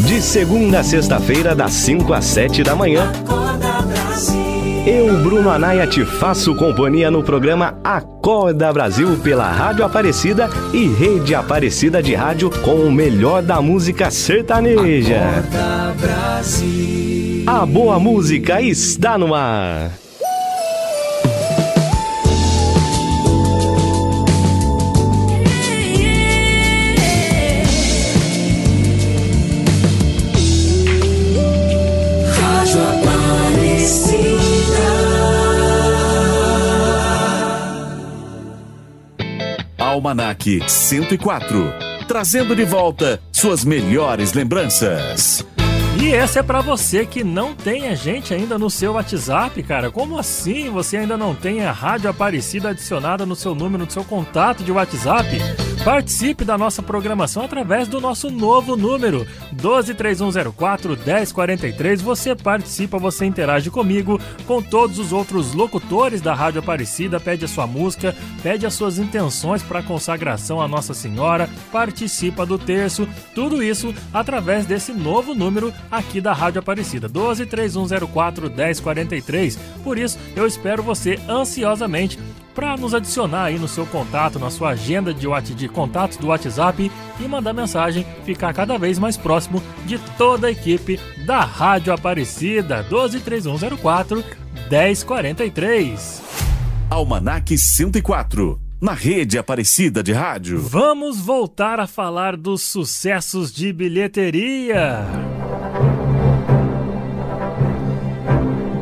De 0.00 0.20
segunda 0.20 0.80
a 0.80 0.84
sexta-feira, 0.84 1.54
das 1.54 1.72
5 1.72 2.12
às 2.12 2.24
7 2.24 2.64
da 2.64 2.74
manhã. 2.74 3.12
Acorda 3.24 3.82
Brasil. 3.82 4.53
Eu, 4.86 5.16
Bruno 5.22 5.48
Anaia, 5.48 5.86
te 5.86 6.04
faço 6.04 6.54
companhia 6.54 7.10
no 7.10 7.22
programa 7.22 7.78
Acorda 7.82 8.70
Brasil 8.70 9.16
pela 9.22 9.50
Rádio 9.50 9.82
Aparecida 9.82 10.50
e 10.74 10.86
Rede 10.86 11.34
Aparecida 11.34 12.02
de 12.02 12.14
Rádio 12.14 12.50
com 12.60 12.74
o 12.74 12.92
melhor 12.92 13.42
da 13.42 13.62
música 13.62 14.10
sertaneja. 14.10 15.22
Acorda 15.38 15.94
Brasil. 15.98 17.44
A 17.46 17.64
boa 17.64 17.98
música 17.98 18.60
está 18.60 19.16
no 19.16 19.34
ar. 19.34 20.03
Almanac 39.94 40.60
104. 40.66 41.72
Trazendo 42.08 42.56
de 42.56 42.64
volta 42.64 43.20
suas 43.30 43.64
melhores 43.64 44.32
lembranças. 44.32 45.46
E 46.02 46.12
essa 46.12 46.40
é 46.40 46.42
pra 46.42 46.60
você 46.60 47.06
que 47.06 47.22
não 47.22 47.54
tem 47.54 47.86
a 47.86 47.94
gente 47.94 48.34
ainda 48.34 48.58
no 48.58 48.68
seu 48.68 48.94
WhatsApp, 48.94 49.62
cara. 49.62 49.92
Como 49.92 50.18
assim 50.18 50.68
você 50.68 50.96
ainda 50.96 51.16
não 51.16 51.32
tem 51.32 51.64
a 51.64 51.70
Rádio 51.70 52.10
Aparecida 52.10 52.70
adicionada 52.70 53.24
no 53.24 53.36
seu 53.36 53.54
número, 53.54 53.84
no 53.84 53.90
seu 53.90 54.02
contato 54.02 54.64
de 54.64 54.72
WhatsApp? 54.72 55.28
Participe 55.84 56.46
da 56.46 56.56
nossa 56.56 56.82
programação 56.82 57.44
através 57.44 57.86
do 57.86 58.00
nosso 58.00 58.30
novo 58.30 58.74
número, 58.74 59.26
123104 59.52 60.96
1043. 60.96 62.00
Você 62.00 62.34
participa, 62.34 62.98
você 62.98 63.26
interage 63.26 63.70
comigo, 63.70 64.18
com 64.46 64.62
todos 64.62 64.98
os 64.98 65.12
outros 65.12 65.52
locutores 65.52 66.22
da 66.22 66.32
Rádio 66.32 66.60
Aparecida, 66.60 67.20
pede 67.20 67.44
a 67.44 67.48
sua 67.48 67.66
música, 67.66 68.16
pede 68.42 68.64
as 68.64 68.72
suas 68.72 68.98
intenções 68.98 69.62
para 69.62 69.82
consagração 69.82 70.58
à 70.58 70.66
Nossa 70.66 70.94
Senhora, 70.94 71.50
participa 71.70 72.46
do 72.46 72.58
terço, 72.58 73.06
tudo 73.34 73.62
isso 73.62 73.94
através 74.10 74.64
desse 74.64 74.90
novo 74.90 75.34
número 75.34 75.70
aqui 75.90 76.18
da 76.18 76.32
Rádio 76.32 76.60
Aparecida, 76.60 77.08
123104 77.08 78.48
1043. 78.48 79.56
Por 79.84 79.98
isso, 79.98 80.18
eu 80.34 80.46
espero 80.46 80.82
você 80.82 81.20
ansiosamente 81.28 82.18
para 82.54 82.76
nos 82.76 82.94
adicionar 82.94 83.44
aí 83.44 83.58
no 83.58 83.68
seu 83.68 83.84
contato, 83.86 84.38
na 84.38 84.50
sua 84.50 84.70
agenda 84.70 85.12
de, 85.12 85.26
de 85.54 85.68
contatos 85.68 86.16
do 86.16 86.28
WhatsApp 86.28 86.90
e 87.20 87.28
mandar 87.28 87.52
mensagem, 87.52 88.06
ficar 88.24 88.54
cada 88.54 88.78
vez 88.78 88.98
mais 88.98 89.16
próximo 89.16 89.62
de 89.84 89.98
toda 90.16 90.46
a 90.46 90.50
equipe 90.50 90.98
da 91.26 91.40
Rádio 91.40 91.92
Aparecida, 91.92 92.82
123104 92.84 94.24
1043. 94.70 96.22
Almanac 96.90 97.56
104. 97.56 98.60
Na 98.80 98.92
rede 98.92 99.38
Aparecida 99.38 100.02
de 100.02 100.12
Rádio. 100.12 100.60
Vamos 100.60 101.18
voltar 101.18 101.80
a 101.80 101.86
falar 101.86 102.36
dos 102.36 102.62
sucessos 102.62 103.52
de 103.52 103.72
bilheteria. 103.72 105.00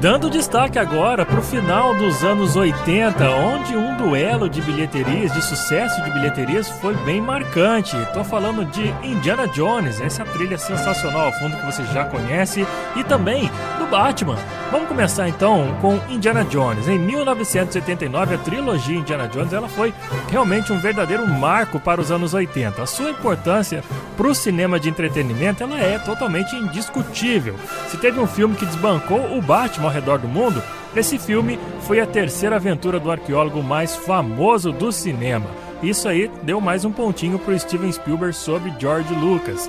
Dando 0.03 0.29
destaque 0.29 0.81
agora 0.81 1.25
para 1.25 1.39
o 1.39 1.43
final 1.45 1.95
dos 1.95 2.25
anos 2.25 2.57
80, 2.57 3.25
onde 3.31 3.77
um 3.77 3.97
duelo 3.97 4.49
de 4.51 4.61
bilheterias, 4.61 5.33
de 5.33 5.41
sucesso 5.41 6.03
de 6.03 6.11
bilheterias, 6.11 6.69
foi 6.69 6.93
bem 7.05 7.21
marcante. 7.21 7.97
Estou 7.97 8.25
falando 8.25 8.65
de 8.65 8.83
Indiana 9.07 9.47
Jones, 9.47 10.01
essa 10.01 10.25
trilha 10.25 10.59
sensacional 10.59 11.27
ao 11.27 11.33
fundo 11.35 11.57
que 11.57 11.65
você 11.65 11.85
já 11.95 12.05
conhece, 12.05 12.67
e 12.97 13.05
também 13.05 13.49
do 13.79 13.87
Batman. 13.87 14.37
Vamos 14.73 14.89
começar 14.89 15.29
então 15.29 15.77
com 15.81 16.01
Indiana 16.09 16.45
Jones. 16.45 16.89
Em 16.89 16.99
1979, 16.99 18.35
a 18.35 18.39
trilogia 18.39 18.99
Indiana 18.99 19.29
Jones 19.29 19.53
ela 19.53 19.69
foi 19.69 19.95
realmente 20.31 20.73
um 20.73 20.81
verdadeiro 20.81 21.29
marco 21.29 21.79
para 21.79 22.01
os 22.01 22.11
anos 22.11 22.35
80. 22.35 22.83
A 22.83 22.87
sua 22.87 23.11
importância 23.11 23.85
para 24.17 24.27
o 24.27 24.35
cinema 24.35 24.81
de 24.81 24.89
entretenimento 24.89 25.63
ela 25.63 25.79
é 25.79 25.99
totalmente 25.99 26.57
indiscutível. 26.57 27.55
Se 27.87 27.99
teve 27.99 28.19
um 28.19 28.27
filme 28.27 28.57
que 28.57 28.67
desbancou 28.67 29.37
o 29.37 29.43
Batman 29.43 29.92
redor 29.93 30.19
do 30.19 30.29
mundo, 30.29 30.63
esse 30.97 31.19
filme 31.19 31.59
foi 31.83 32.01
a 32.01 32.07
terceira 32.07 32.57
aventura 32.57 32.99
do 32.99 33.11
arqueólogo 33.11 33.63
mais 33.63 33.95
famoso 33.95 34.73
do 34.73 34.91
cinema. 34.91 35.47
Isso 35.83 36.09
aí 36.09 36.31
deu 36.43 36.61
mais 36.61 36.85
um 36.85 36.93
pontinho 36.93 37.39
para 37.39 37.59
Steven 37.59 37.93
Spielberg 37.93 38.35
sobre 38.35 38.73
George 38.79 39.13
Lucas. 39.15 39.69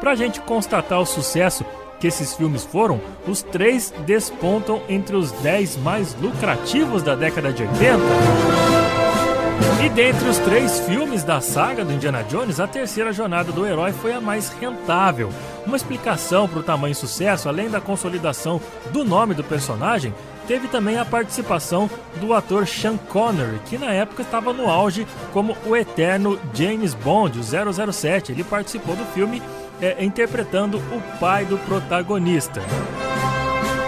Para 0.00 0.12
a 0.12 0.16
gente 0.16 0.40
constatar 0.40 1.00
o 1.00 1.06
sucesso 1.06 1.64
que 1.98 2.06
esses 2.06 2.34
filmes 2.34 2.64
foram, 2.64 3.00
os 3.26 3.42
três 3.42 3.92
despontam 4.04 4.82
entre 4.88 5.16
os 5.16 5.32
10 5.32 5.78
mais 5.78 6.14
lucrativos 6.20 7.02
da 7.02 7.14
década 7.14 7.52
de 7.52 7.62
80. 7.62 8.83
E 9.82 9.88
dentre 9.90 10.28
os 10.28 10.38
três 10.38 10.80
filmes 10.80 11.22
da 11.22 11.40
saga 11.40 11.84
do 11.84 11.92
Indiana 11.92 12.22
Jones, 12.24 12.58
a 12.58 12.66
terceira 12.66 13.12
jornada 13.12 13.52
do 13.52 13.66
herói 13.66 13.92
foi 13.92 14.12
a 14.12 14.20
mais 14.20 14.48
rentável. 14.48 15.30
Uma 15.66 15.76
explicação 15.76 16.48
para 16.48 16.60
o 16.60 16.62
tamanho 16.62 16.94
sucesso, 16.94 17.48
além 17.48 17.68
da 17.68 17.80
consolidação 17.80 18.60
do 18.92 19.04
nome 19.04 19.34
do 19.34 19.44
personagem, 19.44 20.14
teve 20.46 20.68
também 20.68 20.98
a 20.98 21.04
participação 21.04 21.90
do 22.20 22.32
ator 22.32 22.66
Sean 22.66 22.96
Connery, 22.96 23.60
que 23.66 23.76
na 23.76 23.92
época 23.92 24.22
estava 24.22 24.52
no 24.52 24.70
auge 24.70 25.06
como 25.32 25.56
o 25.66 25.76
eterno 25.76 26.38
James 26.54 26.94
Bond, 26.94 27.38
o 27.38 27.92
007. 27.92 28.32
Ele 28.32 28.44
participou 28.44 28.96
do 28.96 29.04
filme 29.06 29.42
é, 29.80 30.02
interpretando 30.04 30.78
o 30.78 31.18
pai 31.18 31.44
do 31.44 31.58
protagonista. 31.58 32.62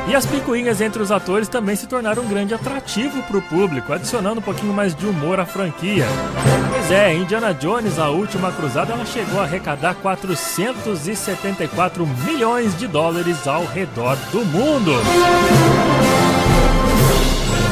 E 0.09 0.14
as 0.14 0.24
picuinhas 0.24 0.80
entre 0.80 1.02
os 1.02 1.11
atores 1.11 1.48
também 1.48 1.74
se 1.74 1.88
tornaram 1.88 2.22
um 2.22 2.28
grande 2.28 2.54
atrativo 2.54 3.20
para 3.24 3.38
o 3.38 3.42
público, 3.42 3.92
adicionando 3.92 4.38
um 4.38 4.42
pouquinho 4.42 4.72
mais 4.72 4.94
de 4.94 5.04
humor 5.04 5.40
à 5.40 5.44
franquia. 5.44 6.07
Pois 6.70 6.92
é, 6.92 7.12
Indiana 7.12 7.52
Jones, 7.52 7.98
a 7.98 8.09
última 8.09 8.52
cruzada, 8.52 8.92
ela 8.92 9.04
chegou 9.04 9.40
a 9.40 9.42
arrecadar 9.42 9.96
474 9.96 12.07
milhões 12.24 12.78
de 12.78 12.86
dólares 12.86 13.48
ao 13.48 13.66
redor 13.66 14.14
do 14.30 14.44
mundo. 14.44 14.92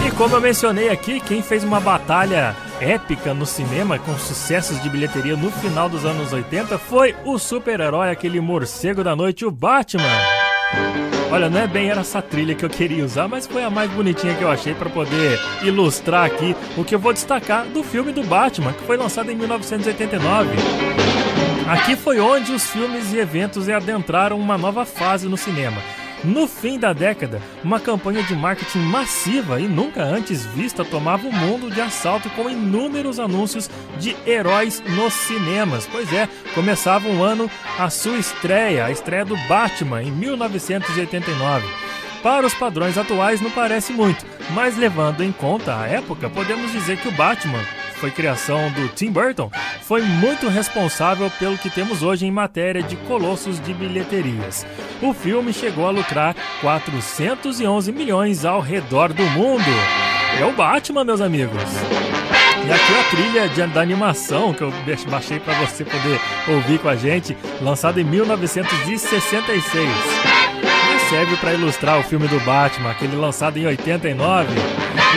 E 0.05 0.11
como 0.11 0.35
eu 0.35 0.41
mencionei 0.41 0.89
aqui, 0.89 1.21
quem 1.21 1.41
fez 1.41 1.63
uma 1.63 1.79
batalha 1.79 2.57
épica 2.81 3.33
no 3.33 3.47
cinema 3.47 3.97
com 3.97 4.19
sucessos 4.19 4.83
de 4.83 4.91
bilheteria 4.91 5.37
no 5.37 5.53
final 5.53 5.89
dos 5.89 6.05
anos 6.05 6.33
80 6.33 6.79
foi 6.79 7.15
o 7.25 7.39
super-herói, 7.39 8.11
aquele 8.11 8.41
morcego 8.41 9.05
da 9.05 9.15
noite, 9.15 9.45
o 9.45 9.53
Batman. 9.53 10.03
Olha, 11.31 11.51
não 11.51 11.61
é 11.61 11.67
bem 11.67 11.91
era 11.91 12.01
essa 12.01 12.23
trilha 12.23 12.55
que 12.55 12.65
eu 12.65 12.71
queria 12.71 13.05
usar, 13.05 13.27
mas 13.29 13.47
foi 13.47 13.65
a 13.65 13.71
mais 13.71 13.91
bonitinha 13.91 14.35
que 14.35 14.43
eu 14.43 14.51
achei 14.51 14.75
para 14.75 14.89
poder 14.89 15.39
ilustrar 15.63 16.25
aqui 16.25 16.55
o 16.77 16.85
que 16.85 16.95
eu 16.95 16.99
vou 16.99 17.13
destacar 17.13 17.65
do 17.67 17.83
filme 17.83 18.13
do 18.13 18.23
Batman, 18.23 18.73
que 18.73 18.85
foi 18.85 18.97
lançado 18.97 19.31
em 19.31 19.35
1989. 19.35 20.51
Aqui 21.69 21.97
foi 21.97 22.21
onde 22.21 22.53
os 22.53 22.71
filmes 22.71 23.13
e 23.13 23.19
eventos 23.19 23.69
adentraram 23.69 24.39
uma 24.39 24.59
nova 24.59 24.85
fase 24.85 25.27
no 25.27 25.37
cinema. 25.37 25.83
No 26.25 26.47
fim 26.49 26.79
da 26.79 26.95
década, 26.95 27.41
uma 27.63 27.79
campanha 27.79 28.23
de 28.23 28.35
marketing 28.35 28.79
massiva 28.79 29.61
e 29.61 29.69
nunca 29.69 30.03
antes 30.03 30.47
vista 30.47 30.83
tomava 30.83 31.27
o 31.29 31.33
mundo 31.33 31.71
de 31.71 31.83
assalto 31.83 32.31
com 32.31 32.49
inúmeros 32.49 33.21
anúncios 33.21 33.69
de 33.99 34.17
heróis 34.27 34.83
nos 34.97 35.13
cinemas. 35.13 35.87
Pois 35.87 36.11
é, 36.15 36.27
começava 36.55 37.07
um 37.09 37.23
ano 37.23 37.51
a 37.79 37.91
sua 37.91 38.17
estreia, 38.17 38.87
a 38.87 38.91
estreia 38.91 39.25
do 39.25 39.37
Batman 39.47 40.03
em 40.03 40.11
1989. 40.11 41.69
Para 42.23 42.47
os 42.47 42.55
padrões 42.55 42.97
atuais 42.97 43.43
não 43.43 43.51
parece 43.51 43.93
muito, 43.93 44.25
mas 44.55 44.79
levando 44.79 45.23
em 45.23 45.31
conta 45.31 45.79
a 45.79 45.87
época, 45.87 46.31
podemos 46.31 46.73
dizer 46.73 46.97
que 46.97 47.09
o 47.09 47.13
Batman 47.13 47.63
foi 47.95 48.11
criação 48.11 48.71
do 48.73 48.89
Tim 48.89 49.11
Burton, 49.11 49.51
foi 49.83 50.03
muito 50.03 50.49
responsável 50.49 51.31
pelo 51.39 51.59
que 51.59 51.71
temos 51.71 52.03
hoje 52.03 52.27
em 52.27 52.31
matéria 52.31 52.83
de 52.83 52.97
colossos 52.97 53.61
de 53.61 53.73
bilheterias. 53.73 54.67
O 55.03 55.13
filme 55.13 55.53
chegou 55.53 55.87
a 55.87 55.91
lucrar 55.91 56.35
411 56.61 57.93
milhões 57.93 58.45
ao 58.45 58.61
redor 58.61 59.13
do 59.13 59.25
mundo. 59.31 59.65
É 60.41 60.45
o 60.45 60.53
Batman, 60.53 61.05
meus 61.05 61.21
amigos. 61.21 61.63
E 62.67 62.73
aqui 62.73 62.95
a 62.95 63.05
trilha 63.11 63.49
de, 63.49 63.67
da 63.75 63.83
animação 63.83 64.55
que 64.55 64.63
eu 64.63 64.73
baixei 65.11 65.39
para 65.39 65.53
você 65.55 65.85
poder 65.85 66.19
ouvir 66.49 66.79
com 66.79 66.89
a 66.89 66.97
gente, 66.97 67.37
lançada 67.61 68.01
em 68.01 68.05
1966. 68.05 70.44
Serve 71.09 71.37
para 71.37 71.55
ilustrar 71.55 71.99
o 72.01 72.03
filme 72.03 72.27
do 72.29 72.41
Batman, 72.41 72.91
aquele 72.91 73.17
lançado 73.17 73.59
em 73.59 73.67
89. 73.67 74.49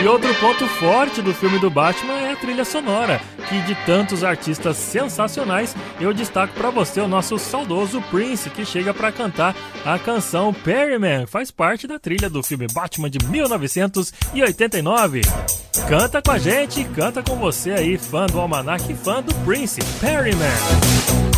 E 0.02 0.06
outro 0.06 0.32
ponto 0.34 0.66
forte 0.66 1.20
do 1.22 1.34
filme 1.34 1.58
do 1.58 1.70
Batman 1.70 2.20
é 2.20 2.32
a 2.32 2.36
trilha 2.36 2.64
sonora, 2.64 3.20
que 3.48 3.60
de 3.62 3.74
tantos 3.86 4.22
artistas 4.22 4.76
sensacionais, 4.76 5.74
eu 6.00 6.12
destaco 6.12 6.52
para 6.54 6.70
você 6.70 7.00
o 7.00 7.08
nosso 7.08 7.38
saudoso 7.38 8.00
Prince, 8.10 8.50
que 8.50 8.64
chega 8.64 8.94
para 8.94 9.10
cantar 9.10 9.56
a 9.84 9.98
canção 9.98 10.52
Perryman, 10.52 11.26
faz 11.26 11.50
parte 11.50 11.86
da 11.86 11.98
trilha 11.98 12.30
do 12.30 12.42
filme 12.42 12.66
Batman 12.72 13.10
de 13.10 13.18
1989. 13.26 15.22
Canta 15.88 16.20
com 16.22 16.30
a 16.30 16.38
gente, 16.38 16.84
canta 16.84 17.22
com 17.22 17.36
você 17.36 17.72
aí, 17.72 17.96
fã 17.98 18.26
do 18.26 18.38
Almanac 18.38 18.92
e 18.92 18.94
fã 18.94 19.22
do 19.22 19.34
Prince, 19.44 19.80
Perryman. 20.00 21.37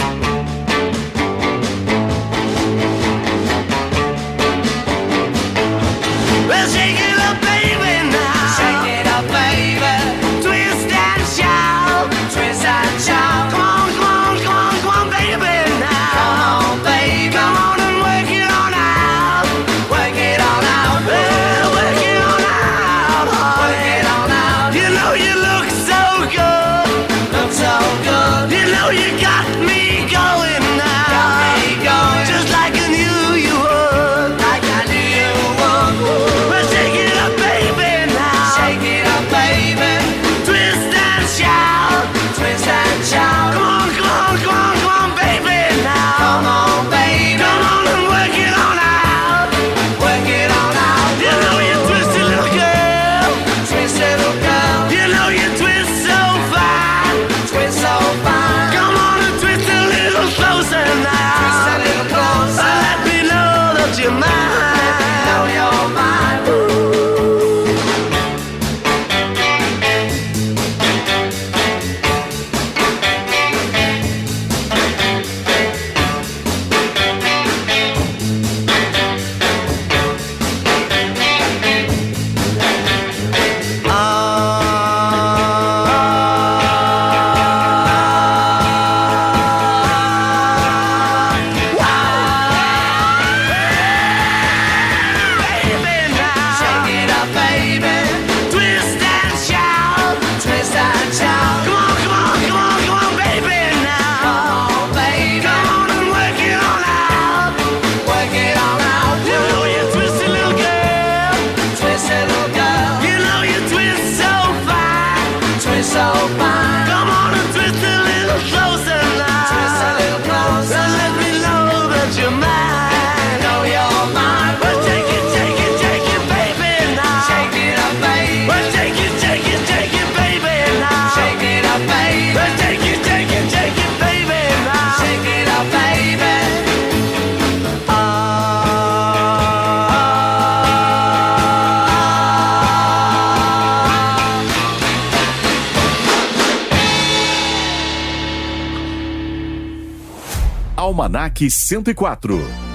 104. 151.49 152.70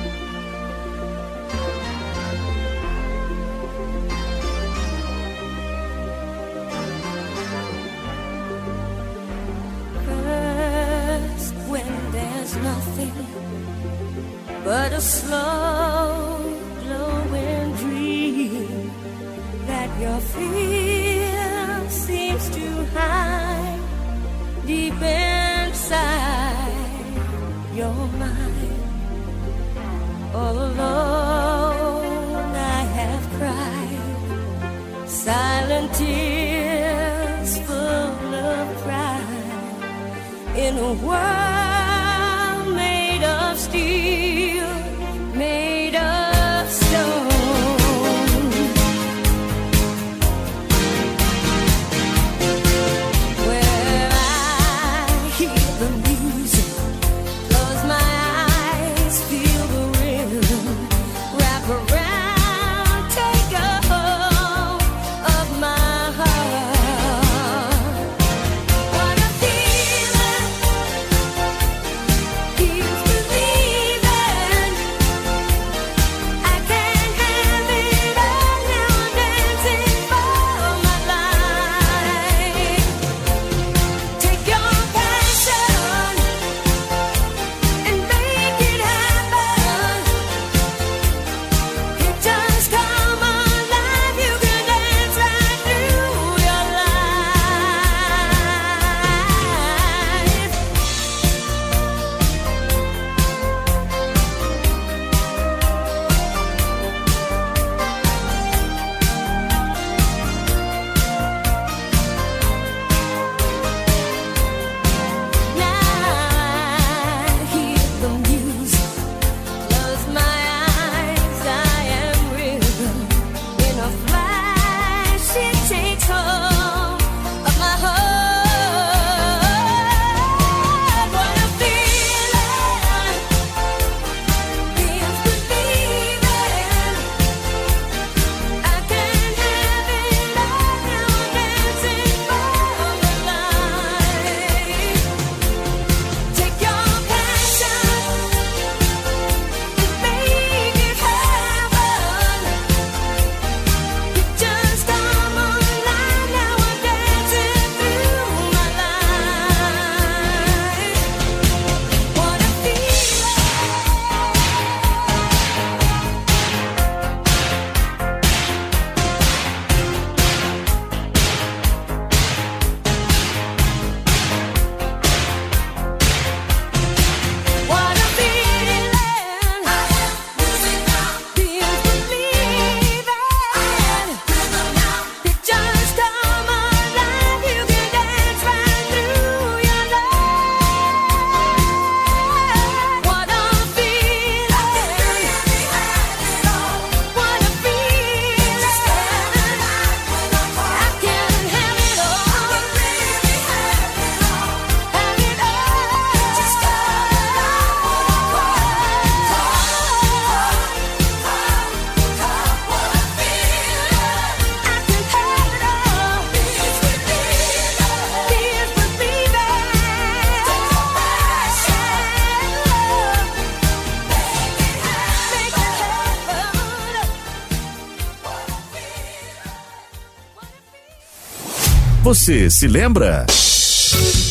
Você 232.06 232.48
se 232.48 232.68
lembra? 232.68 233.26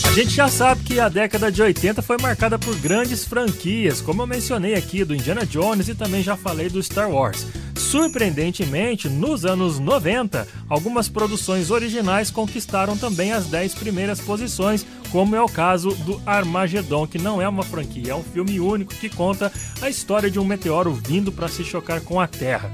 A 0.07 0.11
gente 0.13 0.29
já 0.29 0.47
sabe 0.47 0.81
que 0.85 0.97
a 0.97 1.09
década 1.09 1.51
de 1.51 1.61
80 1.61 2.01
foi 2.01 2.17
marcada 2.17 2.57
por 2.57 2.73
grandes 2.77 3.25
franquias, 3.25 3.99
como 3.99 4.21
eu 4.21 4.25
mencionei 4.25 4.75
aqui 4.75 5.03
do 5.03 5.13
Indiana 5.13 5.45
Jones 5.45 5.89
e 5.89 5.93
também 5.93 6.23
já 6.23 6.37
falei 6.37 6.69
do 6.69 6.81
Star 6.81 7.11
Wars. 7.11 7.45
Surpreendentemente, 7.75 9.09
nos 9.09 9.43
anos 9.43 9.77
90, 9.77 10.47
algumas 10.69 11.09
produções 11.09 11.69
originais 11.69 12.31
conquistaram 12.31 12.95
também 12.95 13.33
as 13.33 13.47
10 13.47 13.75
primeiras 13.75 14.21
posições, 14.21 14.85
como 15.11 15.35
é 15.35 15.41
o 15.41 15.49
caso 15.49 15.89
do 16.05 16.21
Armageddon, 16.25 17.05
que 17.05 17.19
não 17.19 17.41
é 17.41 17.49
uma 17.49 17.63
franquia, 17.63 18.13
é 18.13 18.15
um 18.15 18.23
filme 18.23 18.57
único 18.57 18.95
que 18.95 19.09
conta 19.09 19.51
a 19.81 19.89
história 19.89 20.31
de 20.31 20.39
um 20.39 20.45
meteoro 20.45 20.93
vindo 20.93 21.29
para 21.29 21.49
se 21.49 21.61
chocar 21.65 21.99
com 21.99 22.21
a 22.21 22.27
Terra. 22.27 22.71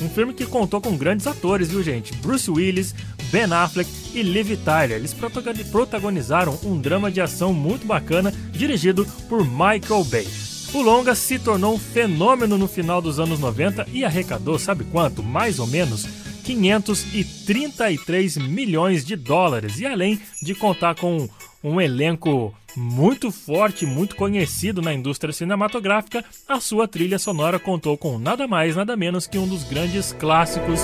Um 0.00 0.08
filme 0.08 0.32
que 0.32 0.46
contou 0.46 0.80
com 0.80 0.96
grandes 0.96 1.26
atores, 1.26 1.68
viu 1.68 1.82
gente? 1.82 2.12
Bruce 2.14 2.50
Willis, 2.50 2.94
Ben 3.30 3.52
Affleck 3.52 3.90
e 4.14 4.22
Liv 4.22 4.56
Tyler. 4.64 4.98
Eles 4.98 5.12
protagoni- 5.12 5.64
protagonizaram 5.64 6.58
um 6.62 6.78
drama 6.80 7.10
de 7.10 7.20
ação 7.20 7.52
muito 7.52 7.86
bacana, 7.86 8.32
dirigido 8.52 9.06
por 9.28 9.44
Michael 9.44 10.04
Bay. 10.04 10.26
O 10.72 10.82
longa 10.82 11.14
se 11.14 11.38
tornou 11.38 11.74
um 11.74 11.78
fenômeno 11.78 12.58
no 12.58 12.66
final 12.66 13.00
dos 13.00 13.20
anos 13.20 13.38
90 13.38 13.86
e 13.92 14.04
arrecadou, 14.04 14.58
sabe 14.58 14.84
quanto? 14.84 15.22
Mais 15.22 15.58
ou 15.58 15.66
menos 15.66 16.04
533 16.44 18.36
milhões 18.36 19.04
de 19.04 19.16
dólares. 19.16 19.78
E 19.78 19.86
além 19.86 20.20
de 20.42 20.54
contar 20.54 20.94
com 20.94 21.28
um 21.62 21.80
elenco 21.80 22.54
muito 22.76 23.30
forte, 23.30 23.86
muito 23.86 24.16
conhecido 24.16 24.82
na 24.82 24.92
indústria 24.92 25.32
cinematográfica, 25.32 26.24
a 26.48 26.60
sua 26.60 26.88
trilha 26.88 27.18
sonora 27.18 27.58
contou 27.58 27.96
com 27.96 28.18
nada 28.18 28.46
mais, 28.46 28.76
nada 28.76 28.96
menos 28.96 29.26
que 29.26 29.38
um 29.38 29.46
dos 29.46 29.64
grandes 29.64 30.12
clássicos 30.12 30.80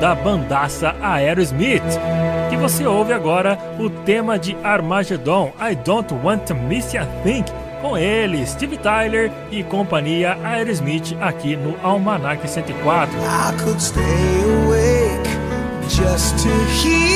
da 0.00 0.14
bandaça 0.14 0.94
Aerosmith, 1.00 1.82
que 2.50 2.56
você 2.56 2.86
ouve 2.86 3.12
agora 3.12 3.58
o 3.78 3.88
tema 3.90 4.38
de 4.38 4.54
Armageddon, 4.62 5.52
I 5.60 5.74
Don't 5.74 6.12
Want 6.14 6.46
to 6.46 6.54
Miss 6.54 6.94
a 6.94 7.06
Thing, 7.22 7.44
com 7.80 7.96
ele, 7.96 8.46
Steve 8.46 8.76
Tyler 8.78 9.30
e 9.50 9.62
companhia 9.62 10.38
Aerosmith 10.42 11.16
aqui 11.20 11.56
no 11.56 11.76
Almanac 11.82 12.48
104. 12.48 13.16
I 13.18 13.62
could 13.62 13.82
stay 13.82 14.02
awake 14.02 15.26
just 15.88 16.42
to 16.42 16.48
hear 16.82 17.15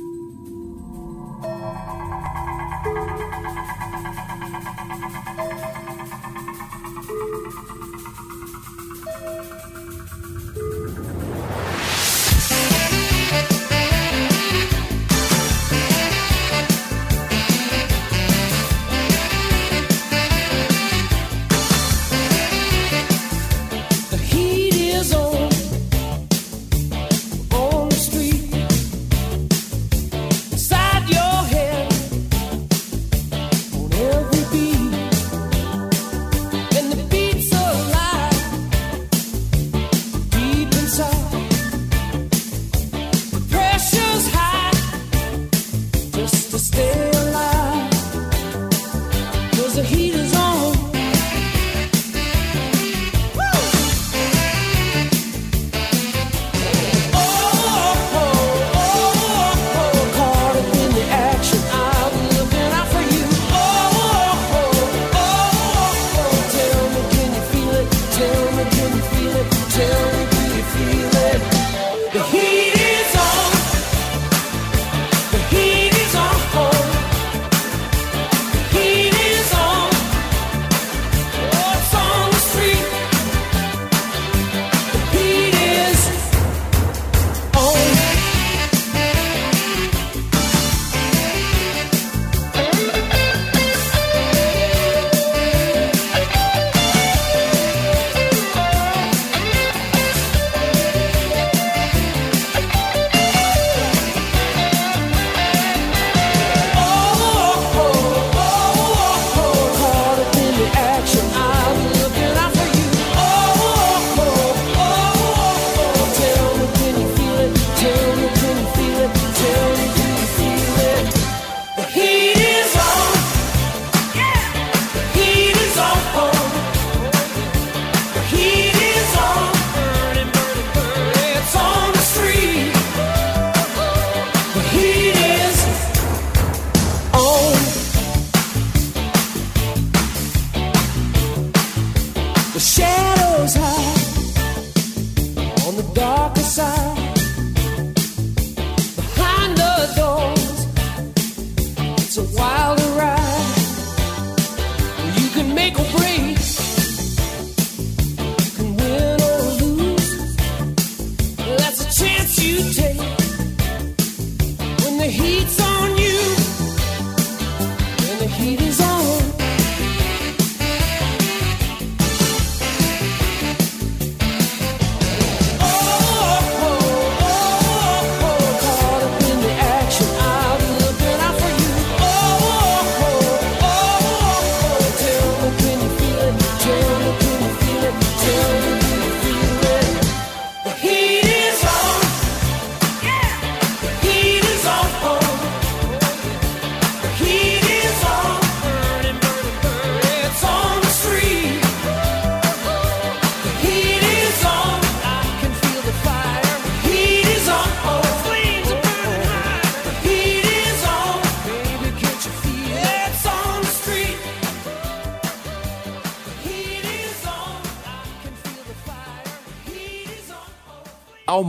Can 68.69 68.95
you 68.95 69.01
feel 69.01 69.35
it? 69.37 69.51
Tell 69.71 70.11
me, 70.13 70.25
do 70.29 70.55
you 70.55 70.63
feel 70.63 71.05
it? 71.05 71.10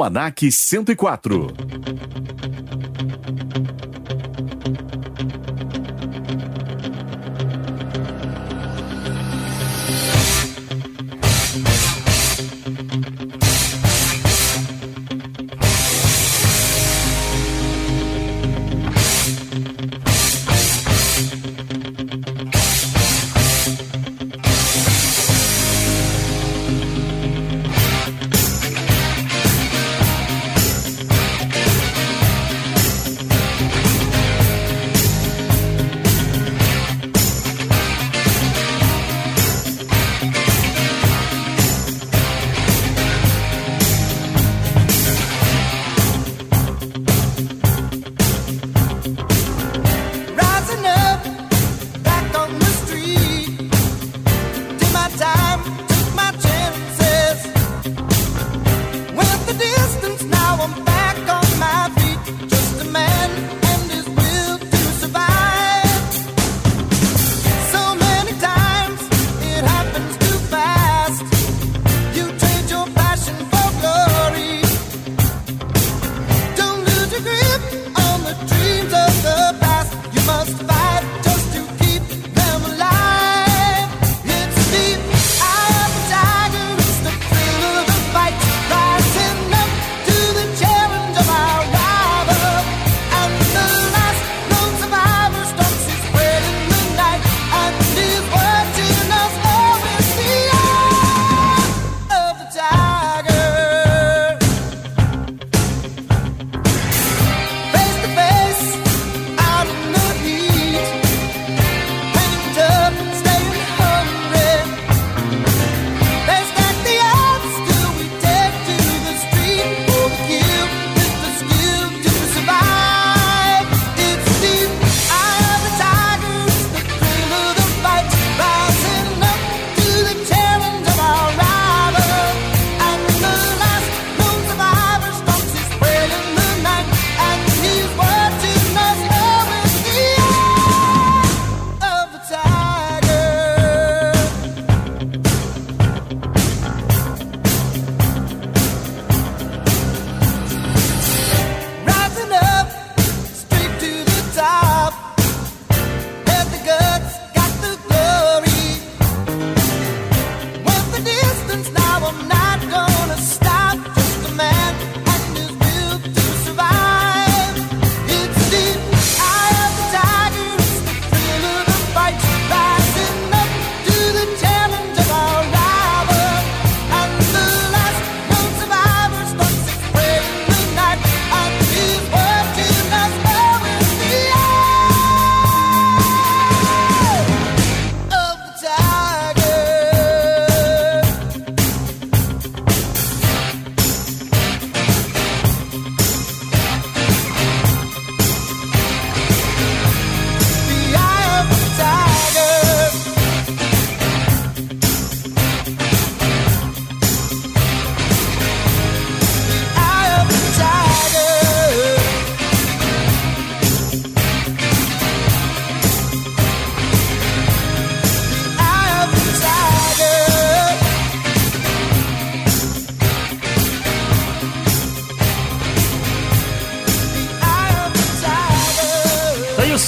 Almanac 0.02 0.42
104. 0.98 1.71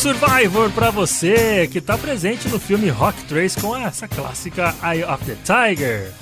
Survivor 0.04 0.70
pra 0.72 0.90
você, 0.90 1.66
que 1.66 1.80
tá 1.80 1.96
presente 1.96 2.46
no 2.50 2.60
filme 2.60 2.90
Rock 2.90 3.24
Trace 3.24 3.58
com 3.58 3.74
essa 3.74 4.06
clássica 4.06 4.74
Eye 4.82 5.02
of 5.02 5.24
the 5.24 5.34
Tiger. 5.46 6.12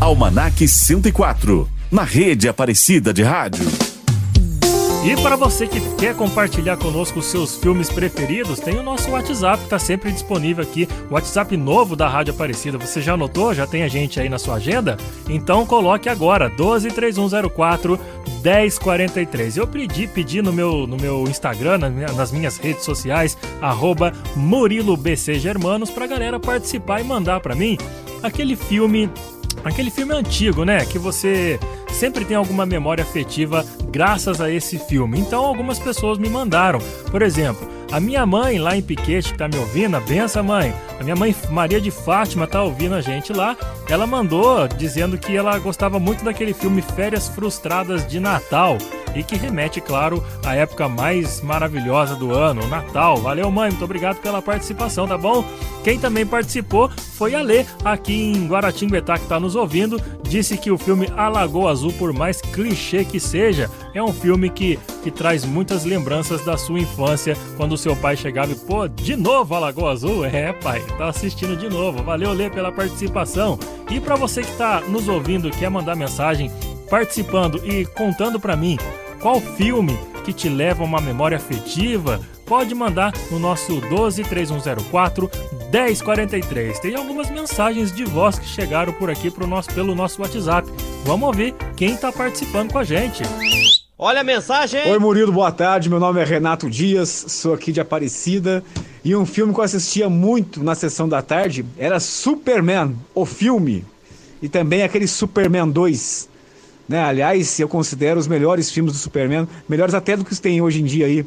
Almanac 0.00 0.66
104, 0.66 1.68
na 1.92 2.02
rede 2.02 2.48
Aparecida 2.48 3.12
de 3.12 3.22
Rádio. 3.22 3.87
E 5.04 5.16
para 5.22 5.36
você 5.36 5.66
que 5.66 5.80
quer 5.96 6.14
compartilhar 6.14 6.76
conosco 6.76 7.20
os 7.20 7.26
seus 7.26 7.56
filmes 7.56 7.88
preferidos, 7.88 8.58
tem 8.58 8.78
o 8.78 8.82
nosso 8.82 9.10
WhatsApp 9.10 9.62
está 9.62 9.78
sempre 9.78 10.10
disponível 10.10 10.62
aqui, 10.62 10.88
o 11.08 11.14
WhatsApp 11.14 11.56
novo 11.56 11.94
da 11.94 12.08
Rádio 12.08 12.34
Aparecida. 12.34 12.76
Você 12.78 13.00
já 13.00 13.14
anotou? 13.14 13.54
Já 13.54 13.66
tem 13.66 13.84
a 13.84 13.88
gente 13.88 14.20
aí 14.20 14.28
na 14.28 14.38
sua 14.38 14.56
agenda? 14.56 14.96
Então 15.28 15.64
coloque 15.64 16.08
agora 16.08 16.50
123104 16.50 17.98
1043. 18.42 19.56
Eu 19.56 19.66
pedi, 19.66 20.06
pedi 20.08 20.42
no 20.42 20.52
meu, 20.52 20.86
no 20.86 20.96
meu 20.96 21.24
Instagram, 21.24 21.78
nas 22.14 22.32
minhas 22.32 22.58
redes 22.58 22.84
sociais, 22.84 23.38
arroba 23.62 24.12
MuriloBCGermanos, 24.36 25.90
pra 25.90 26.06
galera 26.06 26.38
participar 26.38 27.00
e 27.00 27.04
mandar 27.04 27.40
para 27.40 27.54
mim 27.54 27.78
aquele 28.22 28.56
filme 28.56 29.08
Aquele 29.64 29.90
filme 29.90 30.14
antigo, 30.14 30.64
né? 30.64 30.84
Que 30.84 30.98
você 30.98 31.58
sempre 31.90 32.24
tem 32.24 32.36
alguma 32.36 32.64
memória 32.64 33.02
afetiva 33.02 33.64
graças 33.90 34.40
a 34.40 34.50
esse 34.50 34.78
filme. 34.78 35.18
Então 35.18 35.44
algumas 35.44 35.78
pessoas 35.78 36.18
me 36.18 36.28
mandaram. 36.28 36.78
Por 37.10 37.22
exemplo, 37.22 37.68
a 37.90 37.98
minha 37.98 38.26
mãe 38.26 38.58
lá 38.58 38.76
em 38.76 38.82
Piquete, 38.82 39.32
que 39.32 39.38
tá 39.38 39.48
me 39.48 39.56
ouvindo, 39.56 39.96
a 39.96 40.00
benção 40.00 40.44
mãe. 40.44 40.74
A 41.00 41.02
minha 41.02 41.16
mãe 41.16 41.34
Maria 41.50 41.80
de 41.80 41.90
Fátima 41.90 42.46
tá 42.46 42.62
ouvindo 42.62 42.94
a 42.94 43.00
gente 43.00 43.32
lá. 43.32 43.56
Ela 43.88 44.06
mandou 44.06 44.68
dizendo 44.68 45.16
que 45.16 45.34
ela 45.34 45.58
gostava 45.58 45.98
muito 45.98 46.24
daquele 46.24 46.52
filme 46.52 46.82
Férias 46.82 47.28
Frustradas 47.28 48.06
de 48.06 48.20
Natal. 48.20 48.76
E 49.14 49.22
que 49.22 49.36
remete, 49.36 49.80
claro, 49.80 50.22
à 50.44 50.54
época 50.54 50.88
mais 50.88 51.40
maravilhosa 51.40 52.14
do 52.14 52.32
ano, 52.32 52.64
o 52.64 52.68
Natal. 52.68 53.16
Valeu, 53.18 53.50
mãe, 53.50 53.70
muito 53.70 53.84
obrigado 53.84 54.20
pela 54.20 54.42
participação, 54.42 55.06
tá 55.06 55.16
bom? 55.16 55.44
Quem 55.82 55.98
também 55.98 56.26
participou 56.26 56.90
foi 56.90 57.34
a 57.34 57.42
Lê, 57.42 57.64
aqui 57.84 58.32
em 58.32 58.46
Guaratinguetá, 58.46 59.16
que 59.16 59.24
está 59.24 59.40
nos 59.40 59.56
ouvindo. 59.56 60.00
Disse 60.22 60.58
que 60.58 60.70
o 60.70 60.78
filme 60.78 61.08
A 61.16 61.28
Lagoa 61.28 61.70
Azul, 61.70 61.92
por 61.94 62.12
mais 62.12 62.40
clichê 62.40 63.04
que 63.04 63.18
seja, 63.18 63.70
é 63.94 64.02
um 64.02 64.12
filme 64.12 64.50
que, 64.50 64.78
que 65.02 65.10
traz 65.10 65.44
muitas 65.44 65.84
lembranças 65.84 66.44
da 66.44 66.56
sua 66.56 66.78
infância, 66.78 67.36
quando 67.56 67.76
seu 67.76 67.96
pai 67.96 68.16
chegava 68.16 68.52
e, 68.52 68.54
pô, 68.54 68.86
de 68.86 69.16
novo 69.16 69.54
a 69.54 69.58
Lagoa 69.58 69.92
Azul? 69.92 70.24
É, 70.24 70.52
pai, 70.52 70.80
tá 70.98 71.08
assistindo 71.08 71.56
de 71.56 71.68
novo. 71.68 72.02
Valeu, 72.02 72.32
Lê, 72.32 72.50
pela 72.50 72.70
participação. 72.70 73.58
E 73.90 73.98
para 73.98 74.16
você 74.16 74.42
que 74.42 74.50
está 74.50 74.80
nos 74.82 75.08
ouvindo, 75.08 75.50
quer 75.50 75.70
mandar 75.70 75.96
mensagem, 75.96 76.50
participando 76.88 77.60
e 77.64 77.84
contando 77.86 78.40
para 78.40 78.56
mim 78.56 78.78
qual 79.20 79.40
filme 79.40 79.98
que 80.24 80.32
te 80.32 80.48
leva 80.48 80.82
a 80.82 80.86
uma 80.86 81.00
memória 81.00 81.36
afetiva, 81.36 82.20
pode 82.44 82.74
mandar 82.74 83.12
no 83.30 83.38
nosso 83.38 83.80
123104 83.80 85.30
1043. 85.72 86.78
Tem 86.80 86.94
algumas 86.94 87.30
mensagens 87.30 87.92
de 87.92 88.04
voz 88.04 88.38
que 88.38 88.46
chegaram 88.46 88.92
por 88.92 89.10
aqui 89.10 89.30
pro 89.30 89.46
nosso, 89.46 89.72
pelo 89.72 89.94
nosso 89.94 90.20
WhatsApp. 90.20 90.68
Vamos 91.04 91.26
ouvir 91.26 91.54
quem 91.76 91.96
tá 91.96 92.12
participando 92.12 92.72
com 92.72 92.78
a 92.78 92.84
gente. 92.84 93.22
Olha 93.98 94.20
a 94.20 94.24
mensagem! 94.24 94.88
Oi 94.88 94.98
Murilo, 94.98 95.32
boa 95.32 95.50
tarde. 95.50 95.88
Meu 95.88 95.98
nome 95.98 96.20
é 96.20 96.24
Renato 96.24 96.70
Dias, 96.70 97.08
sou 97.08 97.54
aqui 97.54 97.72
de 97.72 97.80
Aparecida. 97.80 98.62
E 99.04 99.16
um 99.16 99.26
filme 99.26 99.52
que 99.52 99.60
eu 99.60 99.64
assistia 99.64 100.08
muito 100.08 100.62
na 100.62 100.74
sessão 100.74 101.08
da 101.08 101.20
tarde 101.20 101.64
era 101.76 101.98
Superman, 101.98 102.94
o 103.14 103.26
filme. 103.26 103.84
E 104.40 104.48
também 104.48 104.82
aquele 104.82 105.08
Superman 105.08 105.68
2. 105.68 106.28
Né? 106.88 107.00
Aliás, 107.00 107.60
eu 107.60 107.68
considero 107.68 108.18
os 108.18 108.26
melhores 108.26 108.70
filmes 108.70 108.92
do 108.92 108.98
Superman, 108.98 109.46
melhores 109.68 109.94
até 109.94 110.16
do 110.16 110.24
que 110.24 110.32
os 110.32 110.40
tem 110.40 110.60
hoje 110.62 110.80
em 110.80 110.84
dia 110.84 111.06
aí, 111.06 111.24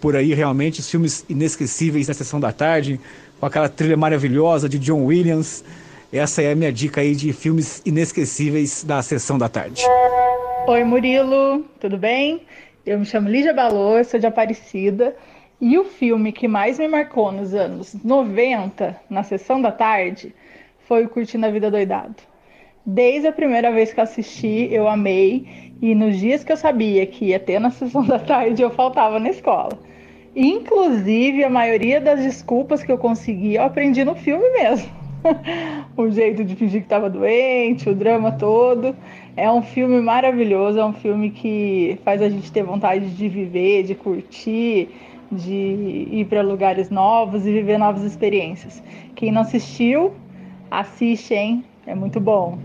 por 0.00 0.16
aí 0.16 0.34
realmente, 0.34 0.80
os 0.80 0.90
filmes 0.90 1.24
inesquecíveis 1.28 2.08
na 2.08 2.14
sessão 2.14 2.40
da 2.40 2.52
tarde, 2.52 3.00
com 3.38 3.46
aquela 3.46 3.68
trilha 3.68 3.96
maravilhosa 3.96 4.68
de 4.68 4.78
John 4.78 5.04
Williams. 5.04 5.64
Essa 6.12 6.42
é 6.42 6.52
a 6.52 6.54
minha 6.54 6.72
dica 6.72 7.00
aí 7.00 7.14
de 7.14 7.32
filmes 7.32 7.80
inesquecíveis 7.86 8.84
da 8.84 9.00
sessão 9.02 9.38
da 9.38 9.48
tarde. 9.48 9.84
Oi, 10.66 10.84
Murilo, 10.84 11.64
tudo 11.80 11.96
bem? 11.96 12.42
Eu 12.84 12.98
me 12.98 13.06
chamo 13.06 13.28
Lígia 13.28 13.54
Balô, 13.54 14.02
sou 14.04 14.18
de 14.18 14.26
Aparecida. 14.26 15.16
E 15.60 15.78
o 15.78 15.84
filme 15.84 16.32
que 16.32 16.48
mais 16.48 16.78
me 16.78 16.88
marcou 16.88 17.32
nos 17.32 17.54
anos 17.54 17.94
90, 18.04 19.00
na 19.08 19.22
sessão 19.22 19.62
da 19.62 19.72
tarde, 19.72 20.34
foi 20.86 21.04
o 21.04 21.08
Curtindo 21.08 21.46
a 21.46 21.50
Vida 21.50 21.70
Doidado. 21.70 22.16
Desde 22.86 23.28
a 23.28 23.32
primeira 23.32 23.72
vez 23.72 23.94
que 23.94 24.00
eu 24.00 24.04
assisti, 24.04 24.68
eu 24.70 24.86
amei. 24.86 25.46
E 25.80 25.94
nos 25.94 26.18
dias 26.18 26.44
que 26.44 26.52
eu 26.52 26.56
sabia 26.56 27.06
que 27.06 27.26
ia 27.26 27.40
ter 27.40 27.58
na 27.58 27.70
sessão 27.70 28.04
da 28.06 28.18
tarde, 28.18 28.62
eu 28.62 28.70
faltava 28.70 29.18
na 29.18 29.30
escola. 29.30 29.78
Inclusive, 30.36 31.44
a 31.44 31.50
maioria 31.50 32.00
das 32.00 32.20
desculpas 32.20 32.82
que 32.82 32.92
eu 32.92 32.98
consegui, 32.98 33.54
eu 33.54 33.62
aprendi 33.62 34.04
no 34.04 34.14
filme 34.14 34.48
mesmo. 34.50 34.90
o 35.96 36.10
jeito 36.10 36.44
de 36.44 36.54
fingir 36.54 36.80
que 36.80 36.86
estava 36.86 37.08
doente, 37.08 37.88
o 37.88 37.94
drama 37.94 38.32
todo. 38.32 38.94
É 39.36 39.50
um 39.50 39.62
filme 39.62 40.00
maravilhoso, 40.02 40.78
é 40.78 40.84
um 40.84 40.92
filme 40.92 41.30
que 41.30 41.98
faz 42.04 42.20
a 42.20 42.28
gente 42.28 42.52
ter 42.52 42.62
vontade 42.62 43.08
de 43.10 43.28
viver, 43.28 43.84
de 43.84 43.94
curtir, 43.94 44.90
de 45.32 46.08
ir 46.10 46.26
para 46.28 46.42
lugares 46.42 46.90
novos 46.90 47.46
e 47.46 47.52
viver 47.52 47.78
novas 47.78 48.02
experiências. 48.02 48.82
Quem 49.14 49.32
não 49.32 49.40
assistiu, 49.40 50.12
assiste, 50.70 51.32
hein? 51.32 51.64
É 51.86 51.94
muito 51.94 52.20
bom. 52.20 52.58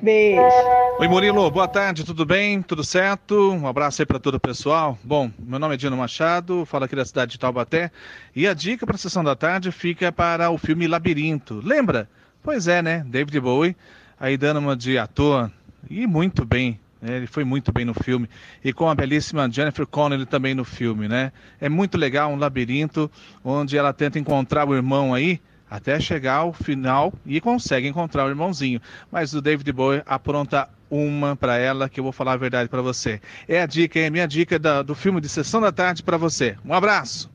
Beijo. 0.00 0.40
Oi 0.98 1.08
Murilo, 1.08 1.50
boa 1.50 1.66
tarde, 1.66 2.04
tudo 2.04 2.24
bem? 2.24 2.62
Tudo 2.62 2.84
certo? 2.84 3.50
Um 3.52 3.66
abraço 3.66 4.02
aí 4.02 4.06
para 4.06 4.18
todo 4.18 4.36
o 4.36 4.40
pessoal. 4.40 4.98
Bom, 5.02 5.30
meu 5.38 5.58
nome 5.58 5.74
é 5.74 5.76
Dino 5.76 5.96
Machado, 5.96 6.64
falo 6.66 6.84
aqui 6.84 6.94
da 6.94 7.04
cidade 7.04 7.32
de 7.32 7.38
Taubaté 7.38 7.90
e 8.34 8.46
a 8.46 8.54
dica 8.54 8.86
para 8.86 8.96
a 8.96 8.98
sessão 8.98 9.24
da 9.24 9.34
tarde 9.34 9.72
fica 9.72 10.12
para 10.12 10.50
o 10.50 10.58
filme 10.58 10.86
Labirinto. 10.86 11.60
Lembra? 11.64 12.08
Pois 12.42 12.68
é, 12.68 12.82
né? 12.82 13.04
David 13.06 13.40
Bowie, 13.40 13.76
aí 14.20 14.36
dando 14.36 14.58
uma 14.60 14.76
de 14.76 14.98
ator 14.98 15.50
e 15.88 16.06
muito 16.06 16.44
bem. 16.44 16.78
né? 17.00 17.16
Ele 17.16 17.26
foi 17.26 17.44
muito 17.44 17.72
bem 17.72 17.84
no 17.84 17.94
filme 17.94 18.28
e 18.62 18.72
com 18.72 18.88
a 18.88 18.94
belíssima 18.94 19.50
Jennifer 19.50 19.86
Connelly 19.86 20.26
também 20.26 20.54
no 20.54 20.64
filme, 20.64 21.08
né? 21.08 21.32
É 21.60 21.68
muito 21.68 21.96
legal 21.98 22.30
um 22.30 22.36
labirinto 22.36 23.10
onde 23.42 23.76
ela 23.76 23.92
tenta 23.92 24.18
encontrar 24.18 24.68
o 24.68 24.74
irmão 24.74 25.14
aí 25.14 25.40
até 25.70 25.98
chegar 26.00 26.36
ao 26.36 26.52
final 26.52 27.12
e 27.26 27.40
consegue 27.40 27.88
encontrar 27.88 28.24
o 28.26 28.28
irmãozinho. 28.28 28.80
Mas 29.10 29.34
o 29.34 29.40
David 29.40 29.70
Bowie 29.72 30.02
apronta 30.06 30.68
uma 30.90 31.34
para 31.34 31.56
ela 31.56 31.88
que 31.88 31.98
eu 31.98 32.04
vou 32.04 32.12
falar 32.12 32.34
a 32.34 32.36
verdade 32.36 32.68
para 32.68 32.80
você. 32.82 33.20
É 33.48 33.60
a 33.62 33.66
dica, 33.66 33.98
é 33.98 34.06
a 34.06 34.10
minha 34.10 34.26
dica 34.28 34.58
da- 34.58 34.82
do 34.82 34.94
filme 34.94 35.20
de 35.20 35.28
Sessão 35.28 35.60
da 35.60 35.72
Tarde 35.72 36.02
para 36.02 36.16
você. 36.16 36.54
Um 36.64 36.72
abraço. 36.72 37.28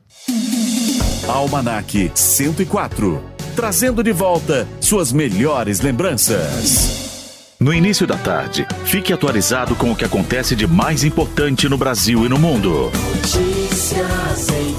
Almanac 1.28 2.12
104, 2.16 3.24
trazendo 3.56 4.04
de 4.04 4.12
volta 4.12 4.68
suas 4.80 5.12
melhores 5.12 5.80
lembranças. 5.82 7.56
No 7.60 7.72
início 7.74 8.08
da 8.08 8.18
tarde, 8.18 8.66
fique 8.86 9.14
atualizado 9.14 9.76
com 9.76 9.92
o 9.92 9.96
que 9.96 10.04
acontece 10.04 10.56
de 10.56 10.66
mais 10.66 11.04
importante 11.04 11.70
no 11.70 11.78
Brasil 11.78 12.26
e 12.26 12.30
no 12.30 12.40
mundo. 12.40 12.92
Notícias 13.16 14.50
em 14.50 14.64
15. 14.66 14.71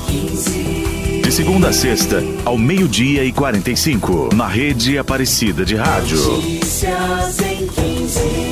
Segunda 1.32 1.70
a 1.70 1.72
sexta, 1.72 2.22
ao 2.44 2.59
meio-dia 2.59 3.24
e 3.24 3.32
45, 3.32 4.34
na 4.34 4.46
rede 4.46 4.98
Aparecida 4.98 5.64
de 5.64 5.76
Rádio. 5.76 6.18
Notícias 6.18 7.40
em 7.40 7.66
15. 7.68 8.51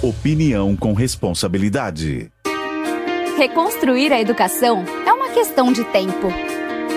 Opinião 0.00 0.76
com 0.76 0.92
responsabilidade. 0.92 2.30
Reconstruir 3.36 4.12
a 4.12 4.20
educação 4.20 4.84
é 5.04 5.12
uma 5.12 5.30
questão 5.30 5.72
de 5.72 5.82
tempo. 5.82 6.28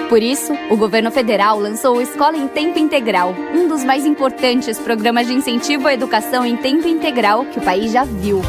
Por 0.07 0.21
isso, 0.21 0.53
o 0.69 0.77
governo 0.77 1.09
federal 1.09 1.57
lançou 1.57 1.97
o 1.97 2.01
Escola 2.01 2.37
em 2.37 2.47
Tempo 2.47 2.77
Integral, 2.77 3.33
um 3.55 3.67
dos 3.67 3.83
mais 3.83 4.05
importantes 4.05 4.77
programas 4.77 5.25
de 5.25 5.33
incentivo 5.33 5.87
à 5.87 5.95
educação 5.95 6.45
em 6.45 6.55
tempo 6.55 6.87
integral 6.87 7.43
que 7.45 7.57
o 7.57 7.61
país 7.63 7.91
já 7.91 8.03
viu. 8.03 8.39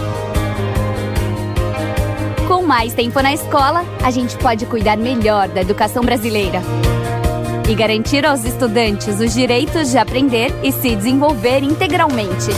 Com 2.47 2.63
mais 2.63 2.93
tempo 2.93 3.23
na 3.23 3.33
escola, 3.33 3.87
a 4.05 4.11
gente 4.11 4.37
pode 4.37 4.67
cuidar 4.67 4.99
melhor 4.99 5.49
da 5.49 5.63
educação 5.63 6.05
brasileira 6.05 6.61
e 7.71 7.75
garantir 7.75 8.27
aos 8.27 8.45
estudantes 8.45 9.19
os 9.19 9.33
direitos 9.33 9.91
de 9.91 9.97
aprender 9.97 10.53
e 10.63 10.71
se 10.71 10.95
desenvolver 10.95 11.63
integralmente. 11.63 12.51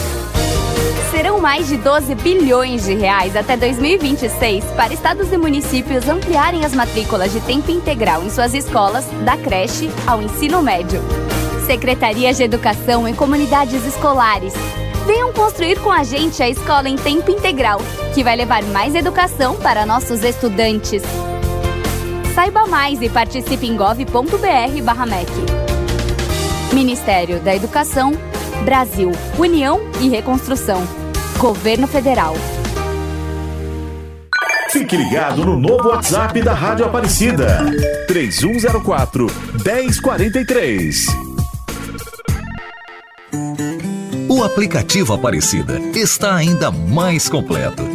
Serão 1.11 1.39
mais 1.39 1.67
de 1.67 1.77
12 1.77 2.15
bilhões 2.15 2.85
de 2.85 2.93
reais 2.93 3.35
até 3.35 3.55
2026 3.55 4.63
para 4.75 4.93
estados 4.93 5.31
e 5.31 5.37
municípios 5.37 6.07
ampliarem 6.07 6.65
as 6.65 6.73
matrículas 6.73 7.31
de 7.31 7.39
tempo 7.41 7.71
integral 7.71 8.23
em 8.23 8.29
suas 8.29 8.53
escolas, 8.53 9.05
da 9.23 9.37
creche 9.37 9.89
ao 10.05 10.21
ensino 10.21 10.61
médio. 10.61 11.01
Secretarias 11.65 12.37
de 12.37 12.43
Educação 12.43 13.07
em 13.07 13.13
comunidades 13.13 13.85
escolares. 13.85 14.53
Venham 15.05 15.31
construir 15.33 15.79
com 15.79 15.91
a 15.91 16.03
gente 16.03 16.41
a 16.41 16.49
escola 16.49 16.89
em 16.89 16.95
tempo 16.95 17.31
integral, 17.31 17.79
que 18.13 18.23
vai 18.23 18.35
levar 18.35 18.63
mais 18.63 18.95
educação 18.95 19.55
para 19.55 19.85
nossos 19.85 20.23
estudantes. 20.23 21.01
Saiba 22.33 22.65
mais 22.67 23.01
e 23.01 23.09
participe 23.09 23.65
em 23.67 23.77
gov.br/mec. 23.77 25.31
Ministério 26.73 27.39
da 27.39 27.55
Educação, 27.55 28.11
Brasil, 28.65 29.11
União 29.37 29.79
e 30.01 30.09
Reconstrução. 30.09 30.81
Governo 31.37 31.85
Federal. 31.85 32.35
Fique 34.71 34.97
ligado 34.97 35.45
no 35.45 35.55
novo 35.55 35.89
WhatsApp 35.89 36.41
da 36.41 36.53
Rádio 36.53 36.83
Aparecida. 36.83 37.63
3104 38.07 39.27
1043. 39.63 41.05
O 44.27 44.43
aplicativo 44.43 45.13
Aparecida 45.13 45.79
está 45.93 46.35
ainda 46.35 46.71
mais 46.71 47.29
completo. 47.29 47.94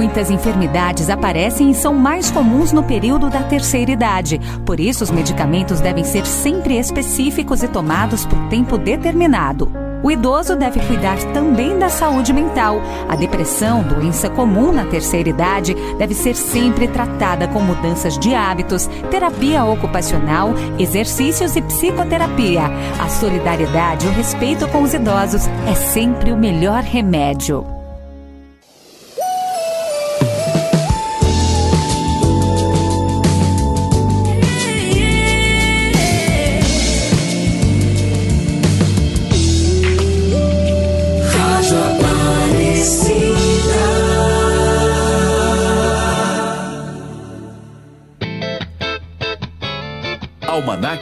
Muitas 0.00 0.30
enfermidades 0.30 1.10
aparecem 1.10 1.70
e 1.70 1.74
são 1.74 1.92
mais 1.92 2.30
comuns 2.30 2.72
no 2.72 2.82
período 2.82 3.28
da 3.28 3.42
terceira 3.42 3.90
idade. 3.90 4.40
Por 4.64 4.80
isso, 4.80 5.04
os 5.04 5.10
medicamentos 5.10 5.78
devem 5.78 6.04
ser 6.04 6.24
sempre 6.24 6.78
específicos 6.78 7.62
e 7.62 7.68
tomados 7.68 8.24
por 8.24 8.38
tempo 8.48 8.78
determinado. 8.78 9.70
O 10.02 10.10
idoso 10.10 10.56
deve 10.56 10.80
cuidar 10.86 11.18
também 11.34 11.78
da 11.78 11.90
saúde 11.90 12.32
mental. 12.32 12.80
A 13.10 13.14
depressão, 13.14 13.82
doença 13.82 14.30
comum 14.30 14.72
na 14.72 14.86
terceira 14.86 15.28
idade, 15.28 15.76
deve 15.98 16.14
ser 16.14 16.34
sempre 16.34 16.88
tratada 16.88 17.46
com 17.48 17.60
mudanças 17.60 18.18
de 18.18 18.34
hábitos, 18.34 18.88
terapia 19.10 19.66
ocupacional, 19.66 20.54
exercícios 20.78 21.56
e 21.56 21.60
psicoterapia. 21.60 22.62
A 22.98 23.06
solidariedade 23.10 24.06
e 24.06 24.08
o 24.08 24.12
respeito 24.14 24.66
com 24.68 24.80
os 24.80 24.94
idosos 24.94 25.46
é 25.70 25.74
sempre 25.74 26.32
o 26.32 26.38
melhor 26.38 26.82
remédio. 26.82 27.79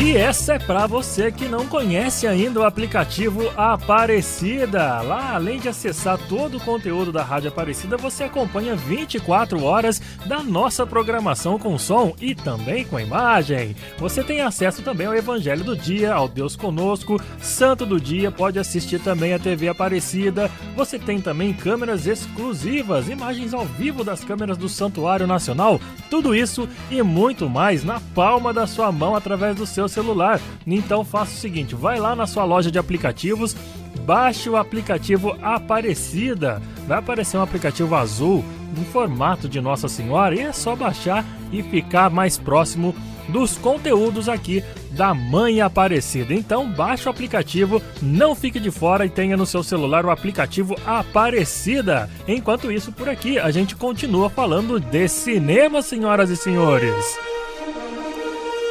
E 0.00 0.16
essa 0.16 0.54
é 0.54 0.58
para 0.60 0.86
você 0.86 1.32
que 1.32 1.46
não 1.46 1.66
conhece 1.66 2.24
ainda 2.24 2.60
o 2.60 2.62
aplicativo 2.62 3.50
Aparecida. 3.56 5.00
Lá, 5.00 5.34
além 5.34 5.58
de 5.58 5.68
acessar 5.68 6.16
todo 6.28 6.56
o 6.56 6.60
conteúdo 6.60 7.10
da 7.10 7.24
Rádio 7.24 7.48
Aparecida, 7.48 7.96
você 7.96 8.22
acompanha 8.22 8.76
24 8.76 9.60
horas 9.60 10.00
da 10.24 10.40
nossa 10.40 10.86
programação 10.86 11.58
com 11.58 11.76
som 11.76 12.14
e 12.20 12.32
também 12.32 12.84
com 12.84 13.00
imagem. 13.00 13.74
Você 13.98 14.22
tem 14.22 14.40
acesso 14.40 14.82
também 14.82 15.08
ao 15.08 15.16
Evangelho 15.16 15.64
do 15.64 15.76
Dia, 15.76 16.14
ao 16.14 16.28
Deus 16.28 16.54
Conosco, 16.54 17.20
Santo 17.40 17.84
do 17.84 18.00
Dia, 18.00 18.30
pode 18.30 18.56
assistir 18.56 19.00
também 19.00 19.34
a 19.34 19.38
TV 19.38 19.68
Aparecida. 19.68 20.48
Você 20.76 20.96
tem 20.96 21.20
também 21.20 21.52
câmeras 21.52 22.06
exclusivas, 22.06 23.08
imagens 23.08 23.52
ao 23.52 23.64
vivo 23.64 24.04
das 24.04 24.22
câmeras 24.22 24.56
do 24.56 24.68
Santuário 24.68 25.26
Nacional. 25.26 25.80
Tudo 26.08 26.36
isso 26.36 26.68
e 26.88 27.02
muito 27.02 27.50
mais 27.50 27.82
na 27.82 27.98
palma 28.14 28.54
da 28.54 28.64
sua 28.64 28.92
mão 28.92 29.16
através 29.16 29.56
do 29.56 29.66
seu 29.66 29.87
celular. 29.88 30.40
Então 30.66 31.04
faça 31.04 31.32
o 31.32 31.38
seguinte, 31.38 31.74
vai 31.74 31.98
lá 31.98 32.14
na 32.14 32.26
sua 32.26 32.44
loja 32.44 32.70
de 32.70 32.78
aplicativos, 32.78 33.56
baixe 34.04 34.48
o 34.48 34.56
aplicativo 34.56 35.36
Aparecida. 35.42 36.60
Vai 36.86 36.98
aparecer 36.98 37.36
um 37.36 37.42
aplicativo 37.42 37.94
azul 37.94 38.44
em 38.76 38.84
formato 38.84 39.48
de 39.48 39.60
Nossa 39.60 39.88
Senhora 39.88 40.34
e 40.34 40.40
é 40.40 40.52
só 40.52 40.76
baixar 40.76 41.24
e 41.52 41.62
ficar 41.62 42.10
mais 42.10 42.38
próximo 42.38 42.94
dos 43.28 43.58
conteúdos 43.58 44.28
aqui 44.28 44.64
da 44.90 45.12
Mãe 45.12 45.60
Aparecida. 45.60 46.32
Então 46.32 46.70
baixe 46.70 47.06
o 47.06 47.10
aplicativo, 47.10 47.82
não 48.02 48.34
fique 48.34 48.58
de 48.58 48.70
fora 48.70 49.04
e 49.04 49.10
tenha 49.10 49.36
no 49.36 49.46
seu 49.46 49.62
celular 49.62 50.04
o 50.04 50.10
aplicativo 50.10 50.74
Aparecida. 50.86 52.08
Enquanto 52.26 52.72
isso, 52.72 52.90
por 52.90 53.08
aqui 53.08 53.38
a 53.38 53.50
gente 53.50 53.76
continua 53.76 54.30
falando 54.30 54.80
de 54.80 55.08
cinema, 55.08 55.82
senhoras 55.82 56.30
e 56.30 56.36
senhores. 56.36 57.37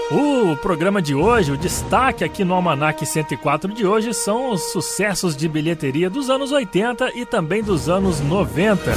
O 0.09 0.55
programa 0.55 1.01
de 1.01 1.13
hoje, 1.13 1.51
o 1.51 1.57
destaque 1.57 2.23
aqui 2.23 2.45
no 2.45 2.53
Almanac 2.53 3.05
104 3.05 3.73
de 3.73 3.85
hoje 3.85 4.13
são 4.13 4.53
os 4.53 4.71
sucessos 4.71 5.35
de 5.35 5.49
bilheteria 5.49 6.09
dos 6.09 6.29
anos 6.29 6.49
80 6.49 7.11
e 7.13 7.25
também 7.25 7.61
dos 7.61 7.89
anos 7.89 8.21
90. 8.21 8.93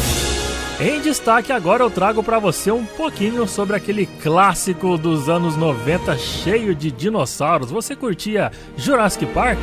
Em 0.79 1.01
destaque 1.01 1.53
agora 1.53 1.83
eu 1.83 1.91
trago 1.91 2.23
para 2.23 2.39
você 2.39 2.71
um 2.71 2.87
pouquinho 2.87 3.49
sobre 3.49 3.75
aquele 3.75 4.07
clássico 4.07 4.97
dos 4.97 5.29
anos 5.29 5.57
90 5.57 6.17
cheio 6.17 6.77
de 6.77 6.93
dinossauros. 6.93 7.73
Você 7.73 7.97
curtia 7.97 8.53
Jurassic 8.77 9.27
Park? 9.27 9.59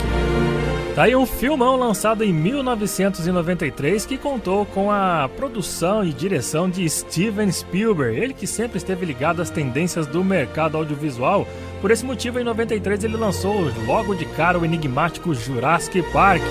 Tá 0.98 1.04
aí 1.04 1.16
um 1.16 1.28
filmão 1.28 1.76
lançado 1.76 2.24
em 2.24 2.34
1993 2.34 4.04
que 4.04 4.18
contou 4.18 4.66
com 4.66 4.92
a 4.92 5.30
produção 5.38 6.04
e 6.04 6.12
direção 6.12 6.68
de 6.68 6.90
Steven 6.90 7.52
Spielberg, 7.52 8.20
ele 8.20 8.34
que 8.34 8.48
sempre 8.48 8.80
esteve 8.80 9.06
ligado 9.06 9.40
às 9.40 9.52
tendências 9.52 10.08
do 10.08 10.24
mercado 10.24 10.76
audiovisual. 10.76 11.48
Por 11.82 11.92
esse 11.92 12.04
motivo, 12.04 12.40
em 12.40 12.44
93 12.44 13.04
ele 13.04 13.16
lançou 13.16 13.72
logo 13.86 14.16
de 14.16 14.26
cara 14.26 14.58
o 14.58 14.66
enigmático 14.66 15.36
Jurassic 15.36 16.02
Park. 16.12 16.42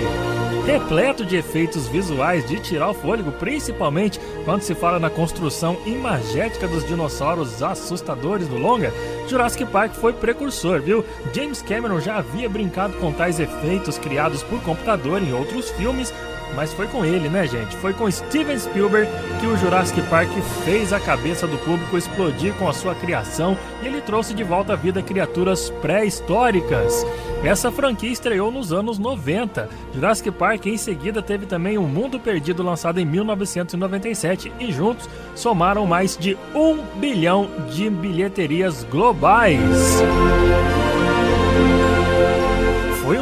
Repleto 0.67 1.25
de 1.25 1.37
efeitos 1.37 1.87
visuais 1.87 2.45
de 2.45 2.59
tirar 2.59 2.91
o 2.91 2.95
fôlego, 2.95 3.31
principalmente 3.31 4.19
quando 4.45 4.63
se 4.63 4.75
fala 4.75 4.99
na 4.99 5.09
construção 5.09 5.79
imagética 5.87 6.67
dos 6.67 6.85
dinossauros 6.85 7.63
assustadores 7.63 8.49
do 8.49 8.59
longa, 8.59 8.93
Jurassic 9.29 9.65
Park 9.67 9.95
foi 9.95 10.13
precursor, 10.13 10.81
viu? 10.81 11.05
James 11.33 11.63
Cameron 11.63 12.01
já 12.01 12.17
havia 12.17 12.49
brincado 12.49 12.97
com 12.97 13.13
tais 13.13 13.39
efeitos 13.39 13.97
criados 13.97 14.43
por 14.43 14.61
computador 14.63 15.23
em 15.23 15.33
outros 15.33 15.71
filmes, 15.71 16.13
mas 16.55 16.73
foi 16.73 16.86
com 16.86 17.05
ele, 17.05 17.28
né, 17.28 17.47
gente? 17.47 17.77
Foi 17.77 17.93
com 17.93 18.10
Steven 18.10 18.59
Spielberg 18.59 19.10
que 19.40 19.47
o 19.47 19.56
Jurassic 19.56 20.01
Park 20.09 20.31
fez 20.64 20.93
a 20.93 21.01
cabeça 21.01 21.47
do 21.47 21.59
público 21.59 21.97
explodir 21.97 22.55
com 22.55 22.68
a 22.68 22.73
sua 22.73 22.94
criação 22.94 23.56
e 23.82 23.86
ele 23.86 24.01
trouxe 24.01 24.35
de 24.35 24.43
volta 24.43 24.73
à 24.73 24.77
vida 24.77 25.02
criaturas 25.02 25.70
pré-históricas. 25.82 27.05
Essa 27.44 27.70
franquia 27.70 28.10
estreou 28.10 28.51
nos 28.51 28.73
anos 28.73 28.98
90. 28.98 29.68
Jurassic 29.94 30.31
Park 30.31 30.66
em 30.66 30.77
seguida 30.77 31.23
teve 31.23 31.47
também 31.47 31.78
O 31.78 31.82
Mundo 31.82 32.18
Perdido 32.18 32.62
lançado 32.62 32.98
em 32.98 33.05
1997 33.05 34.52
e 34.59 34.73
juntos 34.73 35.09
somaram 35.35 35.86
mais 35.86 36.16
de 36.16 36.36
um 36.55 36.78
bilhão 36.98 37.48
de 37.70 37.89
bilheterias 37.90 38.85
globais. 38.85 39.60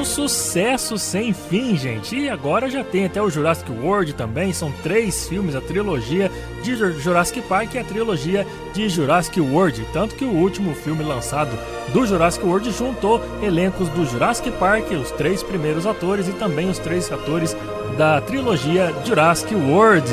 Sucesso 0.04 0.96
sem 0.96 1.32
fim, 1.32 1.76
gente. 1.76 2.16
E 2.16 2.28
agora 2.28 2.70
já 2.70 2.84
tem 2.84 3.04
até 3.06 3.20
o 3.20 3.28
Jurassic 3.28 3.70
World 3.70 4.12
também. 4.14 4.52
São 4.52 4.70
três 4.82 5.28
filmes, 5.28 5.56
a 5.56 5.60
trilogia 5.60 6.30
de 6.62 6.76
Jur- 6.76 6.92
Jurassic 7.00 7.40
Park 7.42 7.74
e 7.74 7.78
a 7.78 7.84
trilogia 7.84 8.46
de 8.72 8.88
Jurassic 8.88 9.40
World. 9.40 9.84
Tanto 9.92 10.14
que 10.14 10.24
o 10.24 10.30
último 10.30 10.74
filme 10.74 11.02
lançado 11.02 11.50
do 11.92 12.06
Jurassic 12.06 12.44
World 12.44 12.70
juntou 12.70 13.20
elencos 13.42 13.88
do 13.88 14.04
Jurassic 14.04 14.50
Park, 14.52 14.90
os 14.92 15.10
três 15.12 15.42
primeiros 15.42 15.86
atores 15.86 16.28
e 16.28 16.32
também 16.32 16.70
os 16.70 16.78
três 16.78 17.10
atores 17.10 17.56
da 17.98 18.20
trilogia 18.20 18.94
Jurassic 19.04 19.54
World. 19.54 20.08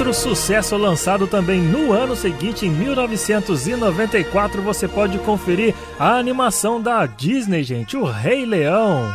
Outro 0.00 0.14
sucesso 0.14 0.78
lançado 0.78 1.26
também 1.26 1.60
no 1.60 1.92
ano 1.92 2.16
seguinte, 2.16 2.64
em 2.64 2.70
1994, 2.70 4.62
você 4.62 4.88
pode 4.88 5.18
conferir 5.18 5.74
a 5.98 6.14
animação 6.14 6.80
da 6.80 7.04
Disney, 7.04 7.62
gente, 7.62 7.98
o 7.98 8.04
Rei 8.04 8.46
Leão. 8.46 9.12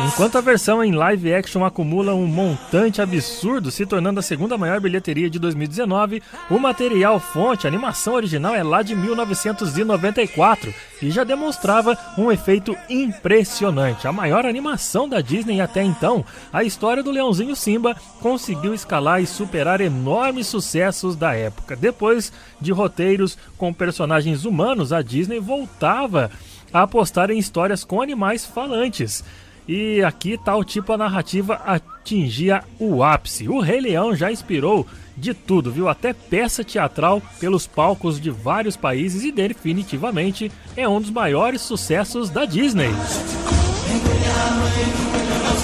Enquanto 0.00 0.36
a 0.36 0.40
versão 0.40 0.82
em 0.82 0.90
live 0.90 1.32
action 1.32 1.64
acumula 1.64 2.12
um 2.12 2.26
montante 2.26 3.00
absurdo, 3.00 3.70
se 3.70 3.86
tornando 3.86 4.18
a 4.18 4.22
segunda 4.22 4.58
maior 4.58 4.80
bilheteria 4.80 5.30
de 5.30 5.38
2019, 5.38 6.20
o 6.50 6.58
material 6.58 7.20
fonte, 7.20 7.64
a 7.64 7.70
animação 7.70 8.14
original, 8.14 8.52
é 8.54 8.64
lá 8.64 8.82
de 8.82 8.96
1994 8.96 10.74
e 11.00 11.08
já 11.08 11.22
demonstrava 11.22 11.96
um 12.18 12.32
efeito 12.32 12.76
impressionante. 12.90 14.08
A 14.08 14.12
maior 14.12 14.44
animação 14.44 15.08
da 15.08 15.20
Disney 15.20 15.60
até 15.60 15.84
então, 15.84 16.24
a 16.52 16.64
história 16.64 17.02
do 17.02 17.12
Leãozinho 17.12 17.54
Simba 17.54 17.94
conseguiu 18.20 18.74
escalar 18.74 19.22
e 19.22 19.26
superar 19.26 19.80
enormes 19.80 20.48
sucessos 20.48 21.14
da 21.14 21.32
época. 21.32 21.76
Depois 21.76 22.32
de 22.60 22.72
roteiros 22.72 23.38
com 23.56 23.72
personagens 23.72 24.44
humanos, 24.44 24.92
a 24.92 25.00
Disney 25.00 25.38
voltava 25.38 26.28
a 26.72 26.82
apostar 26.82 27.30
em 27.30 27.38
histórias 27.38 27.84
com 27.84 28.02
animais 28.02 28.44
falantes. 28.44 29.22
E 29.66 30.02
aqui 30.02 30.36
tal 30.36 30.62
tipo 30.62 30.92
a 30.92 30.98
narrativa 30.98 31.54
atingia 31.64 32.62
o 32.78 33.02
ápice. 33.02 33.48
O 33.48 33.60
Rei 33.60 33.80
Leão 33.80 34.14
já 34.14 34.30
inspirou 34.30 34.86
de 35.16 35.32
tudo, 35.32 35.72
viu? 35.72 35.88
Até 35.88 36.12
peça 36.12 36.62
teatral 36.62 37.22
pelos 37.40 37.66
palcos 37.66 38.20
de 38.20 38.30
vários 38.30 38.76
países 38.76 39.24
e 39.24 39.32
definitivamente 39.32 40.52
é 40.76 40.88
um 40.88 41.00
dos 41.00 41.10
maiores 41.10 41.62
sucessos 41.62 42.28
da 42.28 42.44
Disney. 42.44 42.90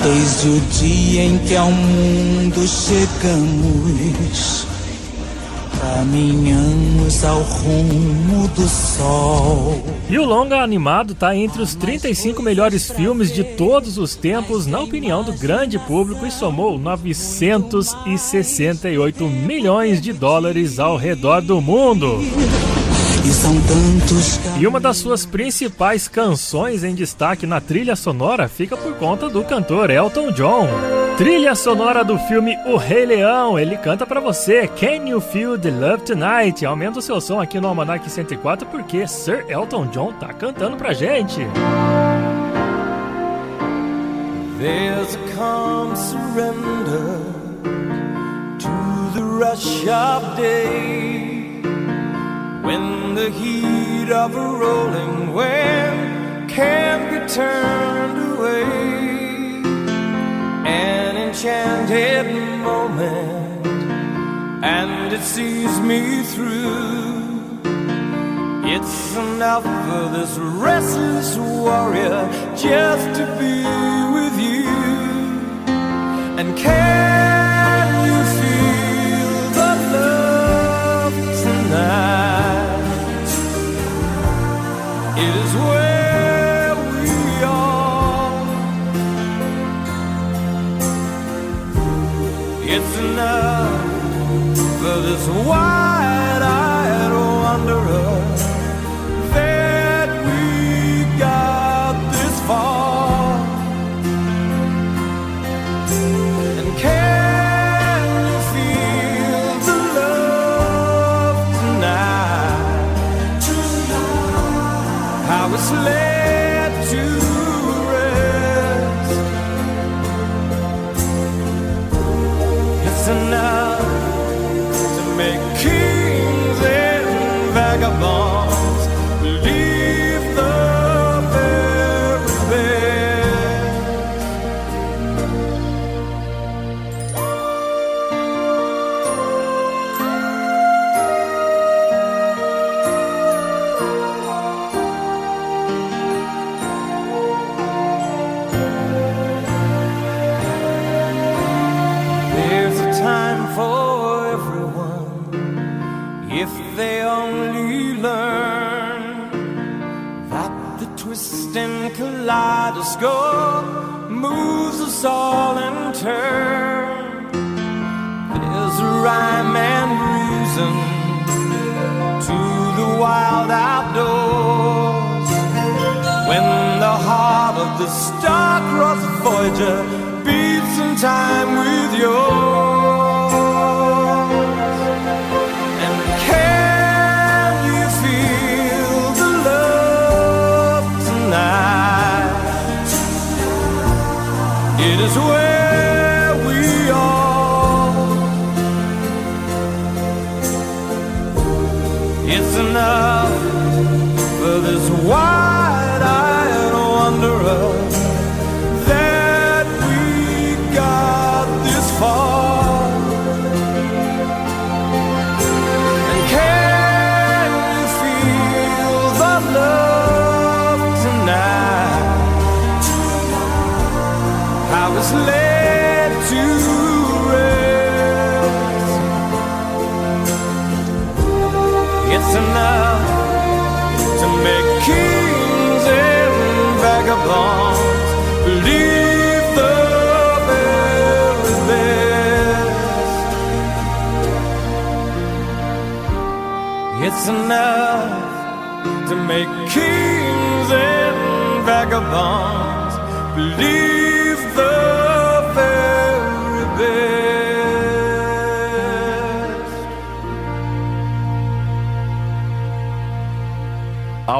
Desde 0.02 0.48
o 0.48 0.60
dia 0.80 1.24
em 1.24 1.38
que 1.38 1.56
ao 1.56 1.70
mundo 1.70 2.66
chegamos, 2.66 4.66
caminhamos 5.80 7.24
ao 7.24 7.40
rumo 7.40 8.46
do 8.48 8.68
sol. 8.68 9.82
E 10.08 10.18
o 10.18 10.24
longa 10.24 10.60
animado 10.60 11.14
está 11.14 11.34
entre 11.34 11.62
os 11.62 11.74
35 11.74 12.42
melhores 12.42 12.90
filmes 12.90 13.32
de 13.32 13.42
todos 13.42 13.96
os 13.96 14.14
tempos, 14.14 14.66
na 14.66 14.80
opinião 14.80 15.24
do 15.24 15.32
grande 15.32 15.78
público, 15.78 16.26
e 16.26 16.30
somou 16.30 16.78
968 16.78 19.26
milhões 19.26 20.02
de 20.02 20.12
dólares 20.12 20.78
ao 20.78 20.98
redor 20.98 21.40
do 21.40 21.58
mundo. 21.60 22.18
E 23.30 23.32
são 23.32 23.54
tantos 23.60 24.40
E 24.58 24.66
uma 24.66 24.80
das 24.80 24.96
suas 24.96 25.24
principais 25.24 26.08
canções 26.08 26.82
em 26.82 26.96
destaque 26.96 27.46
na 27.46 27.60
trilha 27.60 27.94
sonora 27.94 28.48
fica 28.48 28.76
por 28.76 28.96
conta 28.96 29.28
do 29.28 29.44
cantor 29.44 29.88
Elton 29.88 30.32
John. 30.32 30.66
Trilha 31.16 31.54
sonora 31.54 32.02
do 32.02 32.18
filme 32.18 32.56
O 32.66 32.76
Rei 32.76 33.06
Leão, 33.06 33.56
ele 33.56 33.76
canta 33.76 34.04
pra 34.04 34.18
você 34.18 34.66
Can 34.66 35.08
You 35.08 35.20
Feel 35.20 35.56
the 35.56 35.70
Love 35.70 36.02
Tonight? 36.02 36.66
Aumenta 36.66 36.98
o 36.98 37.02
seu 37.02 37.20
som 37.20 37.40
aqui 37.40 37.60
no 37.60 37.68
Almanac 37.68 38.10
104 38.10 38.66
porque 38.66 39.06
Sir 39.06 39.44
Elton 39.48 39.86
John 39.86 40.12
tá 40.14 40.32
cantando 40.32 40.76
pra 40.76 40.92
gente. 40.92 41.38
There's 44.58 45.14
a 45.14 45.36
calm 45.36 45.94
surrender 45.94 47.20
to 48.58 49.14
the 49.14 49.22
rush 49.22 49.86
of 49.86 50.36
day 50.36 51.29
when 52.62 53.14
the 53.14 53.30
heat 53.30 54.10
of 54.10 54.34
a 54.34 54.48
rolling 54.64 55.32
wave 55.32 56.48
can't 56.48 57.04
be 57.10 57.18
turned 57.32 58.18
away. 58.32 58.62
An 60.66 61.16
enchanted 61.16 62.26
moment, 62.62 63.66
and 64.64 65.12
it 65.12 65.22
sees 65.22 65.80
me 65.80 66.22
through. 66.22 67.20
It's 68.74 69.16
enough 69.16 69.64
for 69.64 70.08
this 70.16 70.36
restless 70.38 71.36
warrior 71.36 72.28
just 72.56 73.06
to 73.18 73.26
be 73.40 73.64
with 74.16 74.36
you. 74.38 74.68
And 76.38 76.56
can 76.56 77.49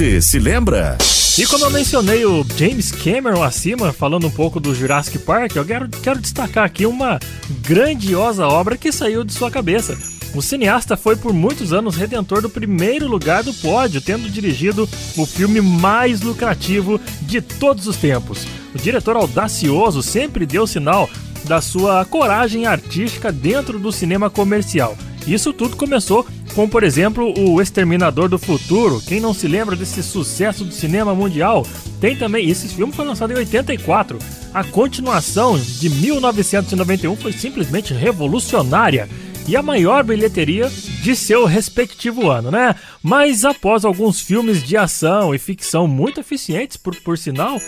Você 0.00 0.18
se 0.18 0.38
lembra? 0.38 0.96
E 1.36 1.44
como 1.44 1.66
eu 1.66 1.70
mencionei 1.70 2.24
o 2.24 2.42
James 2.56 2.90
Cameron 2.90 3.42
acima, 3.42 3.92
falando 3.92 4.28
um 4.28 4.30
pouco 4.30 4.58
do 4.58 4.74
Jurassic 4.74 5.18
Park, 5.18 5.54
eu 5.54 5.62
quero, 5.62 5.90
quero 5.90 6.18
destacar 6.18 6.64
aqui 6.64 6.86
uma 6.86 7.20
grandiosa 7.60 8.48
obra 8.48 8.78
que 8.78 8.90
saiu 8.90 9.22
de 9.24 9.34
sua 9.34 9.50
cabeça. 9.50 9.98
O 10.34 10.40
cineasta 10.40 10.96
foi 10.96 11.16
por 11.16 11.34
muitos 11.34 11.74
anos 11.74 11.96
redentor 11.96 12.40
do 12.40 12.48
primeiro 12.48 13.06
lugar 13.06 13.44
do 13.44 13.52
pódio, 13.52 14.00
tendo 14.00 14.30
dirigido 14.30 14.88
o 15.18 15.26
filme 15.26 15.60
mais 15.60 16.22
lucrativo 16.22 16.98
de 17.20 17.42
todos 17.42 17.86
os 17.86 17.98
tempos. 17.98 18.46
O 18.74 18.78
diretor 18.78 19.16
audacioso 19.16 20.02
sempre 20.02 20.46
deu 20.46 20.66
sinal 20.66 21.10
da 21.44 21.60
sua 21.60 22.06
coragem 22.06 22.64
artística 22.64 23.30
dentro 23.30 23.78
do 23.78 23.92
cinema 23.92 24.30
comercial. 24.30 24.96
Isso 25.26 25.52
tudo 25.52 25.76
começou 25.76 26.26
com, 26.54 26.68
por 26.68 26.82
exemplo, 26.82 27.32
o 27.38 27.60
Exterminador 27.60 28.28
do 28.28 28.38
Futuro. 28.38 29.00
Quem 29.06 29.20
não 29.20 29.32
se 29.32 29.46
lembra 29.46 29.76
desse 29.76 30.02
sucesso 30.02 30.64
do 30.64 30.72
cinema 30.72 31.14
mundial? 31.14 31.66
Tem 32.00 32.16
também, 32.16 32.48
esse 32.48 32.68
filme 32.68 32.92
foi 32.92 33.04
lançado 33.04 33.32
em 33.32 33.36
84. 33.36 34.18
A 34.52 34.64
continuação 34.64 35.58
de 35.58 35.88
1991 35.88 37.16
foi 37.16 37.32
simplesmente 37.32 37.94
revolucionária 37.94 39.08
e 39.46 39.56
a 39.56 39.62
maior 39.62 40.04
bilheteria 40.04 40.70
de 41.02 41.16
seu 41.16 41.44
respectivo 41.44 42.30
ano, 42.30 42.50
né? 42.50 42.74
Mas 43.02 43.44
após 43.44 43.84
alguns 43.84 44.20
filmes 44.20 44.62
de 44.62 44.76
ação 44.76 45.34
e 45.34 45.38
ficção 45.38 45.88
muito 45.88 46.20
eficientes, 46.20 46.76
por, 46.76 46.94
por 46.96 47.18
sinal, 47.18 47.60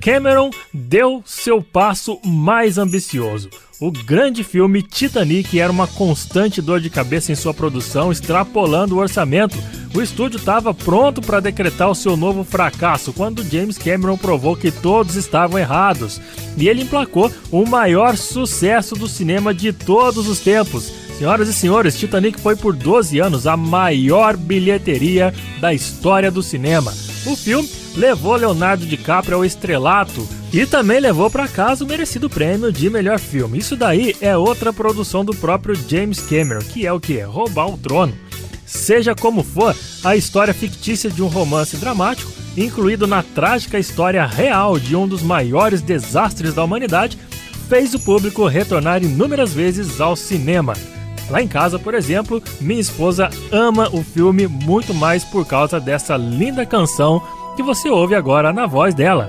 Cameron 0.00 0.50
deu 0.72 1.22
seu 1.24 1.62
passo 1.62 2.18
mais 2.24 2.78
ambicioso. 2.78 3.50
O 3.80 3.92
grande 3.92 4.42
filme 4.42 4.82
Titanic 4.82 5.56
era 5.56 5.70
uma 5.70 5.86
constante 5.86 6.60
dor 6.60 6.80
de 6.80 6.90
cabeça 6.90 7.30
em 7.30 7.36
sua 7.36 7.54
produção, 7.54 8.10
extrapolando 8.10 8.96
o 8.96 8.98
orçamento. 8.98 9.56
O 9.94 10.02
estúdio 10.02 10.36
estava 10.36 10.74
pronto 10.74 11.20
para 11.20 11.38
decretar 11.38 11.88
o 11.88 11.94
seu 11.94 12.16
novo 12.16 12.42
fracasso 12.42 13.12
quando 13.12 13.48
James 13.48 13.78
Cameron 13.78 14.16
provou 14.16 14.56
que 14.56 14.72
todos 14.72 15.14
estavam 15.14 15.60
errados. 15.60 16.20
E 16.56 16.68
ele 16.68 16.82
emplacou 16.82 17.30
o 17.52 17.64
maior 17.64 18.16
sucesso 18.16 18.96
do 18.96 19.06
cinema 19.06 19.54
de 19.54 19.72
todos 19.72 20.26
os 20.26 20.40
tempos. 20.40 20.92
Senhoras 21.16 21.48
e 21.48 21.54
senhores, 21.54 21.96
Titanic 21.96 22.40
foi 22.40 22.56
por 22.56 22.74
12 22.74 23.20
anos 23.20 23.46
a 23.46 23.56
maior 23.56 24.36
bilheteria 24.36 25.32
da 25.60 25.72
história 25.72 26.32
do 26.32 26.42
cinema. 26.42 26.92
O 27.24 27.36
filme 27.36 27.68
levou 27.98 28.36
Leonardo 28.36 28.86
DiCaprio 28.86 29.36
ao 29.36 29.44
estrelato 29.44 30.26
e 30.52 30.64
também 30.64 31.00
levou 31.00 31.28
para 31.28 31.48
casa 31.48 31.84
o 31.84 31.86
merecido 31.86 32.30
prêmio 32.30 32.72
de 32.72 32.88
melhor 32.88 33.18
filme. 33.18 33.58
Isso 33.58 33.74
daí 33.74 34.14
é 34.20 34.36
outra 34.36 34.72
produção 34.72 35.24
do 35.24 35.34
próprio 35.34 35.74
James 35.74 36.20
Cameron, 36.20 36.60
que 36.60 36.86
é 36.86 36.92
o 36.92 37.00
que? 37.00 37.20
Roubar 37.20 37.68
o 37.68 37.76
trono. 37.76 38.14
Seja 38.64 39.14
como 39.14 39.42
for, 39.42 39.74
a 40.04 40.14
história 40.14 40.54
fictícia 40.54 41.10
de 41.10 41.22
um 41.22 41.26
romance 41.26 41.76
dramático, 41.76 42.30
incluído 42.56 43.06
na 43.06 43.22
trágica 43.22 43.78
história 43.78 44.24
real 44.24 44.78
de 44.78 44.94
um 44.94 45.08
dos 45.08 45.22
maiores 45.22 45.82
desastres 45.82 46.54
da 46.54 46.62
humanidade, 46.62 47.18
fez 47.68 47.94
o 47.94 48.00
público 48.00 48.46
retornar 48.46 49.02
inúmeras 49.02 49.52
vezes 49.52 50.00
ao 50.00 50.14
cinema. 50.14 50.74
Lá 51.30 51.42
em 51.42 51.48
casa, 51.48 51.78
por 51.78 51.94
exemplo, 51.94 52.42
minha 52.60 52.80
esposa 52.80 53.28
ama 53.50 53.88
o 53.92 54.02
filme 54.02 54.46
muito 54.46 54.94
mais 54.94 55.24
por 55.24 55.46
causa 55.46 55.78
dessa 55.78 56.16
linda 56.16 56.64
canção 56.64 57.22
que 57.58 57.62
você 57.64 57.90
ouve 57.90 58.14
agora 58.14 58.52
na 58.52 58.66
voz 58.66 58.94
dela. 58.94 59.28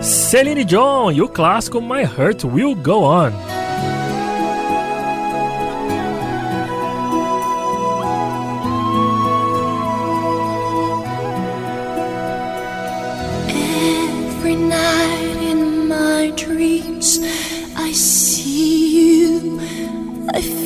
Celine 0.00 0.64
Dion 0.64 1.12
e 1.12 1.20
o 1.20 1.28
clássico 1.28 1.78
My 1.78 2.04
Heart 2.04 2.44
Will 2.44 2.74
Go 2.74 3.02
On. 3.02 3.30
I 20.34 20.65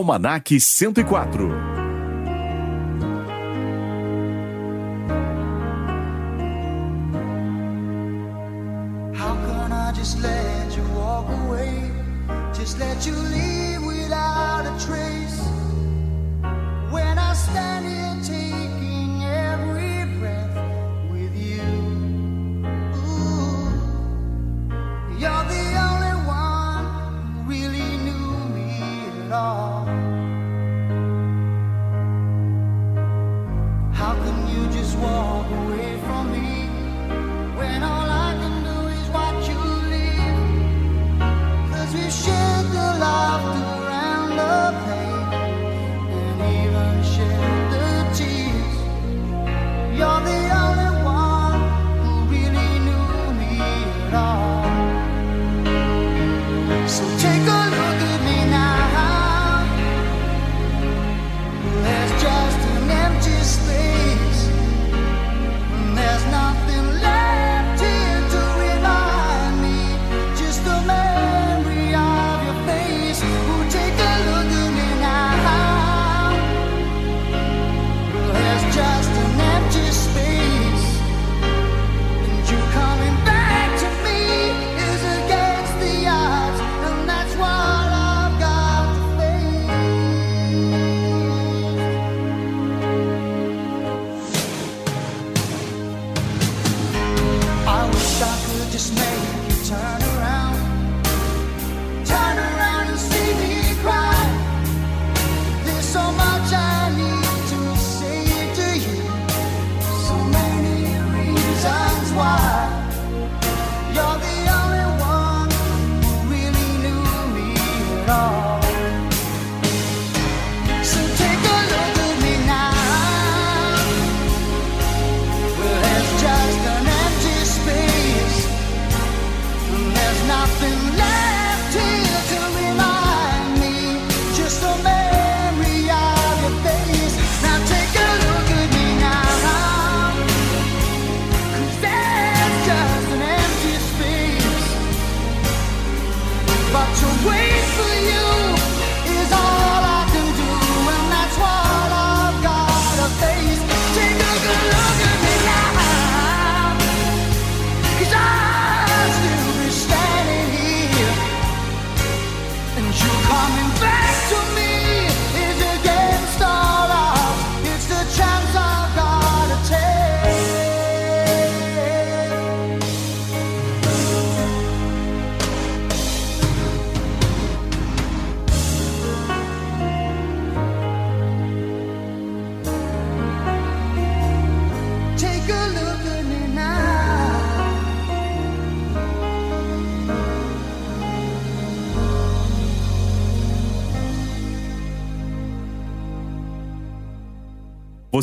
Almanac 0.00 0.48
104. 0.48 1.79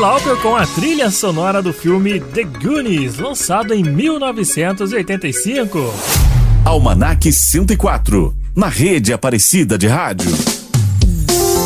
Lauper 0.00 0.36
com 0.38 0.56
a 0.56 0.66
trilha 0.66 1.10
sonora 1.10 1.60
do 1.60 1.74
filme 1.74 2.18
The 2.18 2.44
Goonies, 2.44 3.18
lançado 3.18 3.74
em 3.74 3.82
1985. 3.82 5.92
Almanac 6.64 7.30
104, 7.30 8.34
na 8.56 8.68
rede 8.68 9.12
Aparecida 9.12 9.76
de 9.76 9.86
Rádio. 9.86 10.30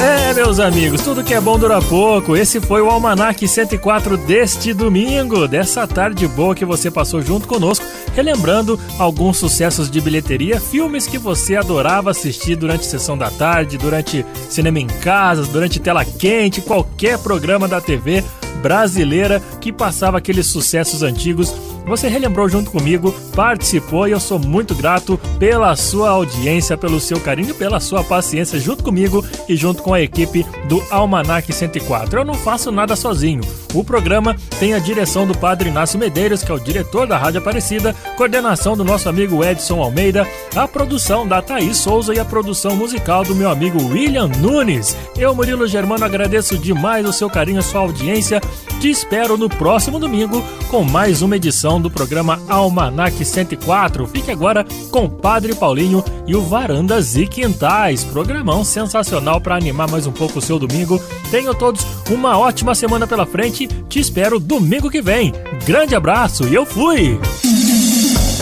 É, 0.02 0.34
meus 0.34 0.58
amigos, 0.58 1.02
tudo 1.02 1.22
que 1.22 1.32
é 1.32 1.40
bom 1.40 1.56
dura 1.56 1.80
pouco. 1.80 2.36
Esse 2.36 2.60
foi 2.60 2.82
o 2.82 2.90
Almanac 2.90 3.46
104 3.46 4.16
deste 4.16 4.74
domingo, 4.74 5.46
dessa 5.46 5.86
tarde 5.86 6.26
boa 6.26 6.56
que 6.56 6.64
você 6.64 6.90
passou 6.90 7.22
junto 7.22 7.46
conosco, 7.46 7.86
relembrando 8.14 8.78
alguns 8.98 9.36
sucessos 9.36 9.90
de 9.90 10.00
bilheteria, 10.00 10.60
filmes 10.60 11.06
que 11.06 11.18
você 11.18 11.56
adorava 11.56 12.10
assistir 12.10 12.56
durante 12.56 12.86
sessão 12.86 13.18
da 13.18 13.30
tarde, 13.30 13.76
durante 13.76 14.24
cinema 14.48 14.78
em 14.78 14.86
casa, 14.86 15.44
durante 15.44 15.80
tela 15.80 16.04
quente, 16.04 16.60
qualquer 16.60 17.18
programa 17.18 17.66
da 17.66 17.80
TV 17.80 18.24
brasileira 18.62 19.42
que 19.60 19.70
passava 19.72 20.18
aqueles 20.18 20.46
sucessos 20.46 21.02
antigos. 21.02 21.54
Você 21.86 22.08
relembrou 22.08 22.48
junto 22.48 22.70
comigo, 22.70 23.12
participou 23.36 24.08
e 24.08 24.12
eu 24.12 24.20
sou 24.20 24.38
muito 24.38 24.74
grato 24.74 25.18
pela 25.38 25.76
sua 25.76 26.10
audiência, 26.10 26.78
pelo 26.78 26.98
seu 26.98 27.20
carinho, 27.20 27.54
pela 27.54 27.78
sua 27.78 28.02
paciência 28.02 28.58
junto 28.58 28.82
comigo 28.82 29.24
e 29.48 29.54
junto 29.54 29.82
com 29.82 29.92
a 29.92 30.00
equipe 30.00 30.46
do 30.66 30.82
Almanac 30.90 31.52
104. 31.52 32.20
Eu 32.20 32.24
não 32.24 32.34
faço 32.34 32.72
nada 32.72 32.96
sozinho. 32.96 33.42
O 33.74 33.84
programa 33.84 34.34
tem 34.58 34.72
a 34.72 34.78
direção 34.78 35.26
do 35.26 35.36
Padre 35.36 35.68
Inácio 35.68 35.98
Medeiros, 35.98 36.42
que 36.42 36.50
é 36.50 36.54
o 36.54 36.60
diretor 36.60 37.06
da 37.06 37.18
Rádio 37.18 37.40
Aparecida, 37.40 37.94
coordenação 38.16 38.76
do 38.76 38.84
nosso 38.84 39.08
amigo 39.08 39.44
Edson 39.44 39.82
Almeida, 39.82 40.26
a 40.56 40.66
produção 40.66 41.26
da 41.26 41.42
Thaís 41.42 41.76
Souza 41.76 42.14
e 42.14 42.18
a 42.18 42.24
produção 42.24 42.76
musical 42.76 43.24
do 43.24 43.34
meu 43.34 43.50
amigo 43.50 43.82
William 43.88 44.28
Nunes. 44.28 44.96
Eu, 45.18 45.34
Murilo 45.34 45.66
Germano, 45.66 46.04
agradeço 46.04 46.56
demais 46.56 47.06
o 47.06 47.12
seu 47.12 47.28
carinho, 47.28 47.58
a 47.58 47.62
sua 47.62 47.80
audiência. 47.80 48.40
Te 48.80 48.90
espero 48.90 49.36
no 49.36 49.48
próximo 49.48 49.98
domingo 49.98 50.42
com 50.70 50.82
mais 50.82 51.20
uma 51.20 51.36
edição 51.36 51.73
do 51.80 51.90
programa 51.90 52.40
Almanac 52.48 53.24
104. 53.24 54.06
Fique 54.06 54.30
agora 54.30 54.64
com 54.90 55.08
Padre 55.08 55.54
Paulinho 55.54 56.04
e 56.26 56.34
o 56.34 56.42
Varandas 56.42 57.16
e 57.16 57.26
Quintais. 57.26 58.04
Programão 58.04 58.64
sensacional 58.64 59.40
para 59.40 59.56
animar 59.56 59.90
mais 59.90 60.06
um 60.06 60.12
pouco 60.12 60.38
o 60.38 60.42
seu 60.42 60.58
domingo. 60.58 61.00
Tenham 61.30 61.54
todos 61.54 61.86
uma 62.10 62.38
ótima 62.38 62.74
semana 62.74 63.06
pela 63.06 63.26
frente. 63.26 63.66
Te 63.88 63.98
espero 63.98 64.40
domingo 64.40 64.90
que 64.90 65.02
vem. 65.02 65.32
Grande 65.64 65.94
abraço 65.94 66.46
e 66.48 66.54
eu 66.54 66.64
fui! 66.66 67.18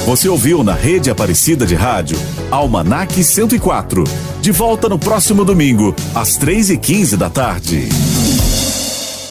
Você 0.07 0.29
ouviu 0.29 0.65
na 0.65 0.75
rede 0.75 1.11
Aparecida 1.11 1.65
de 1.65 1.77
Rádio 1.77 2.19
Almanac 2.53 3.25
104. 3.25 4.05
De 4.43 4.53
volta 4.53 4.87
no 4.87 4.99
próximo 4.99 5.43
domingo, 5.43 5.95
às 6.15 6.37
3h15 6.37 7.17
da 7.17 7.31
tarde. 7.31 7.89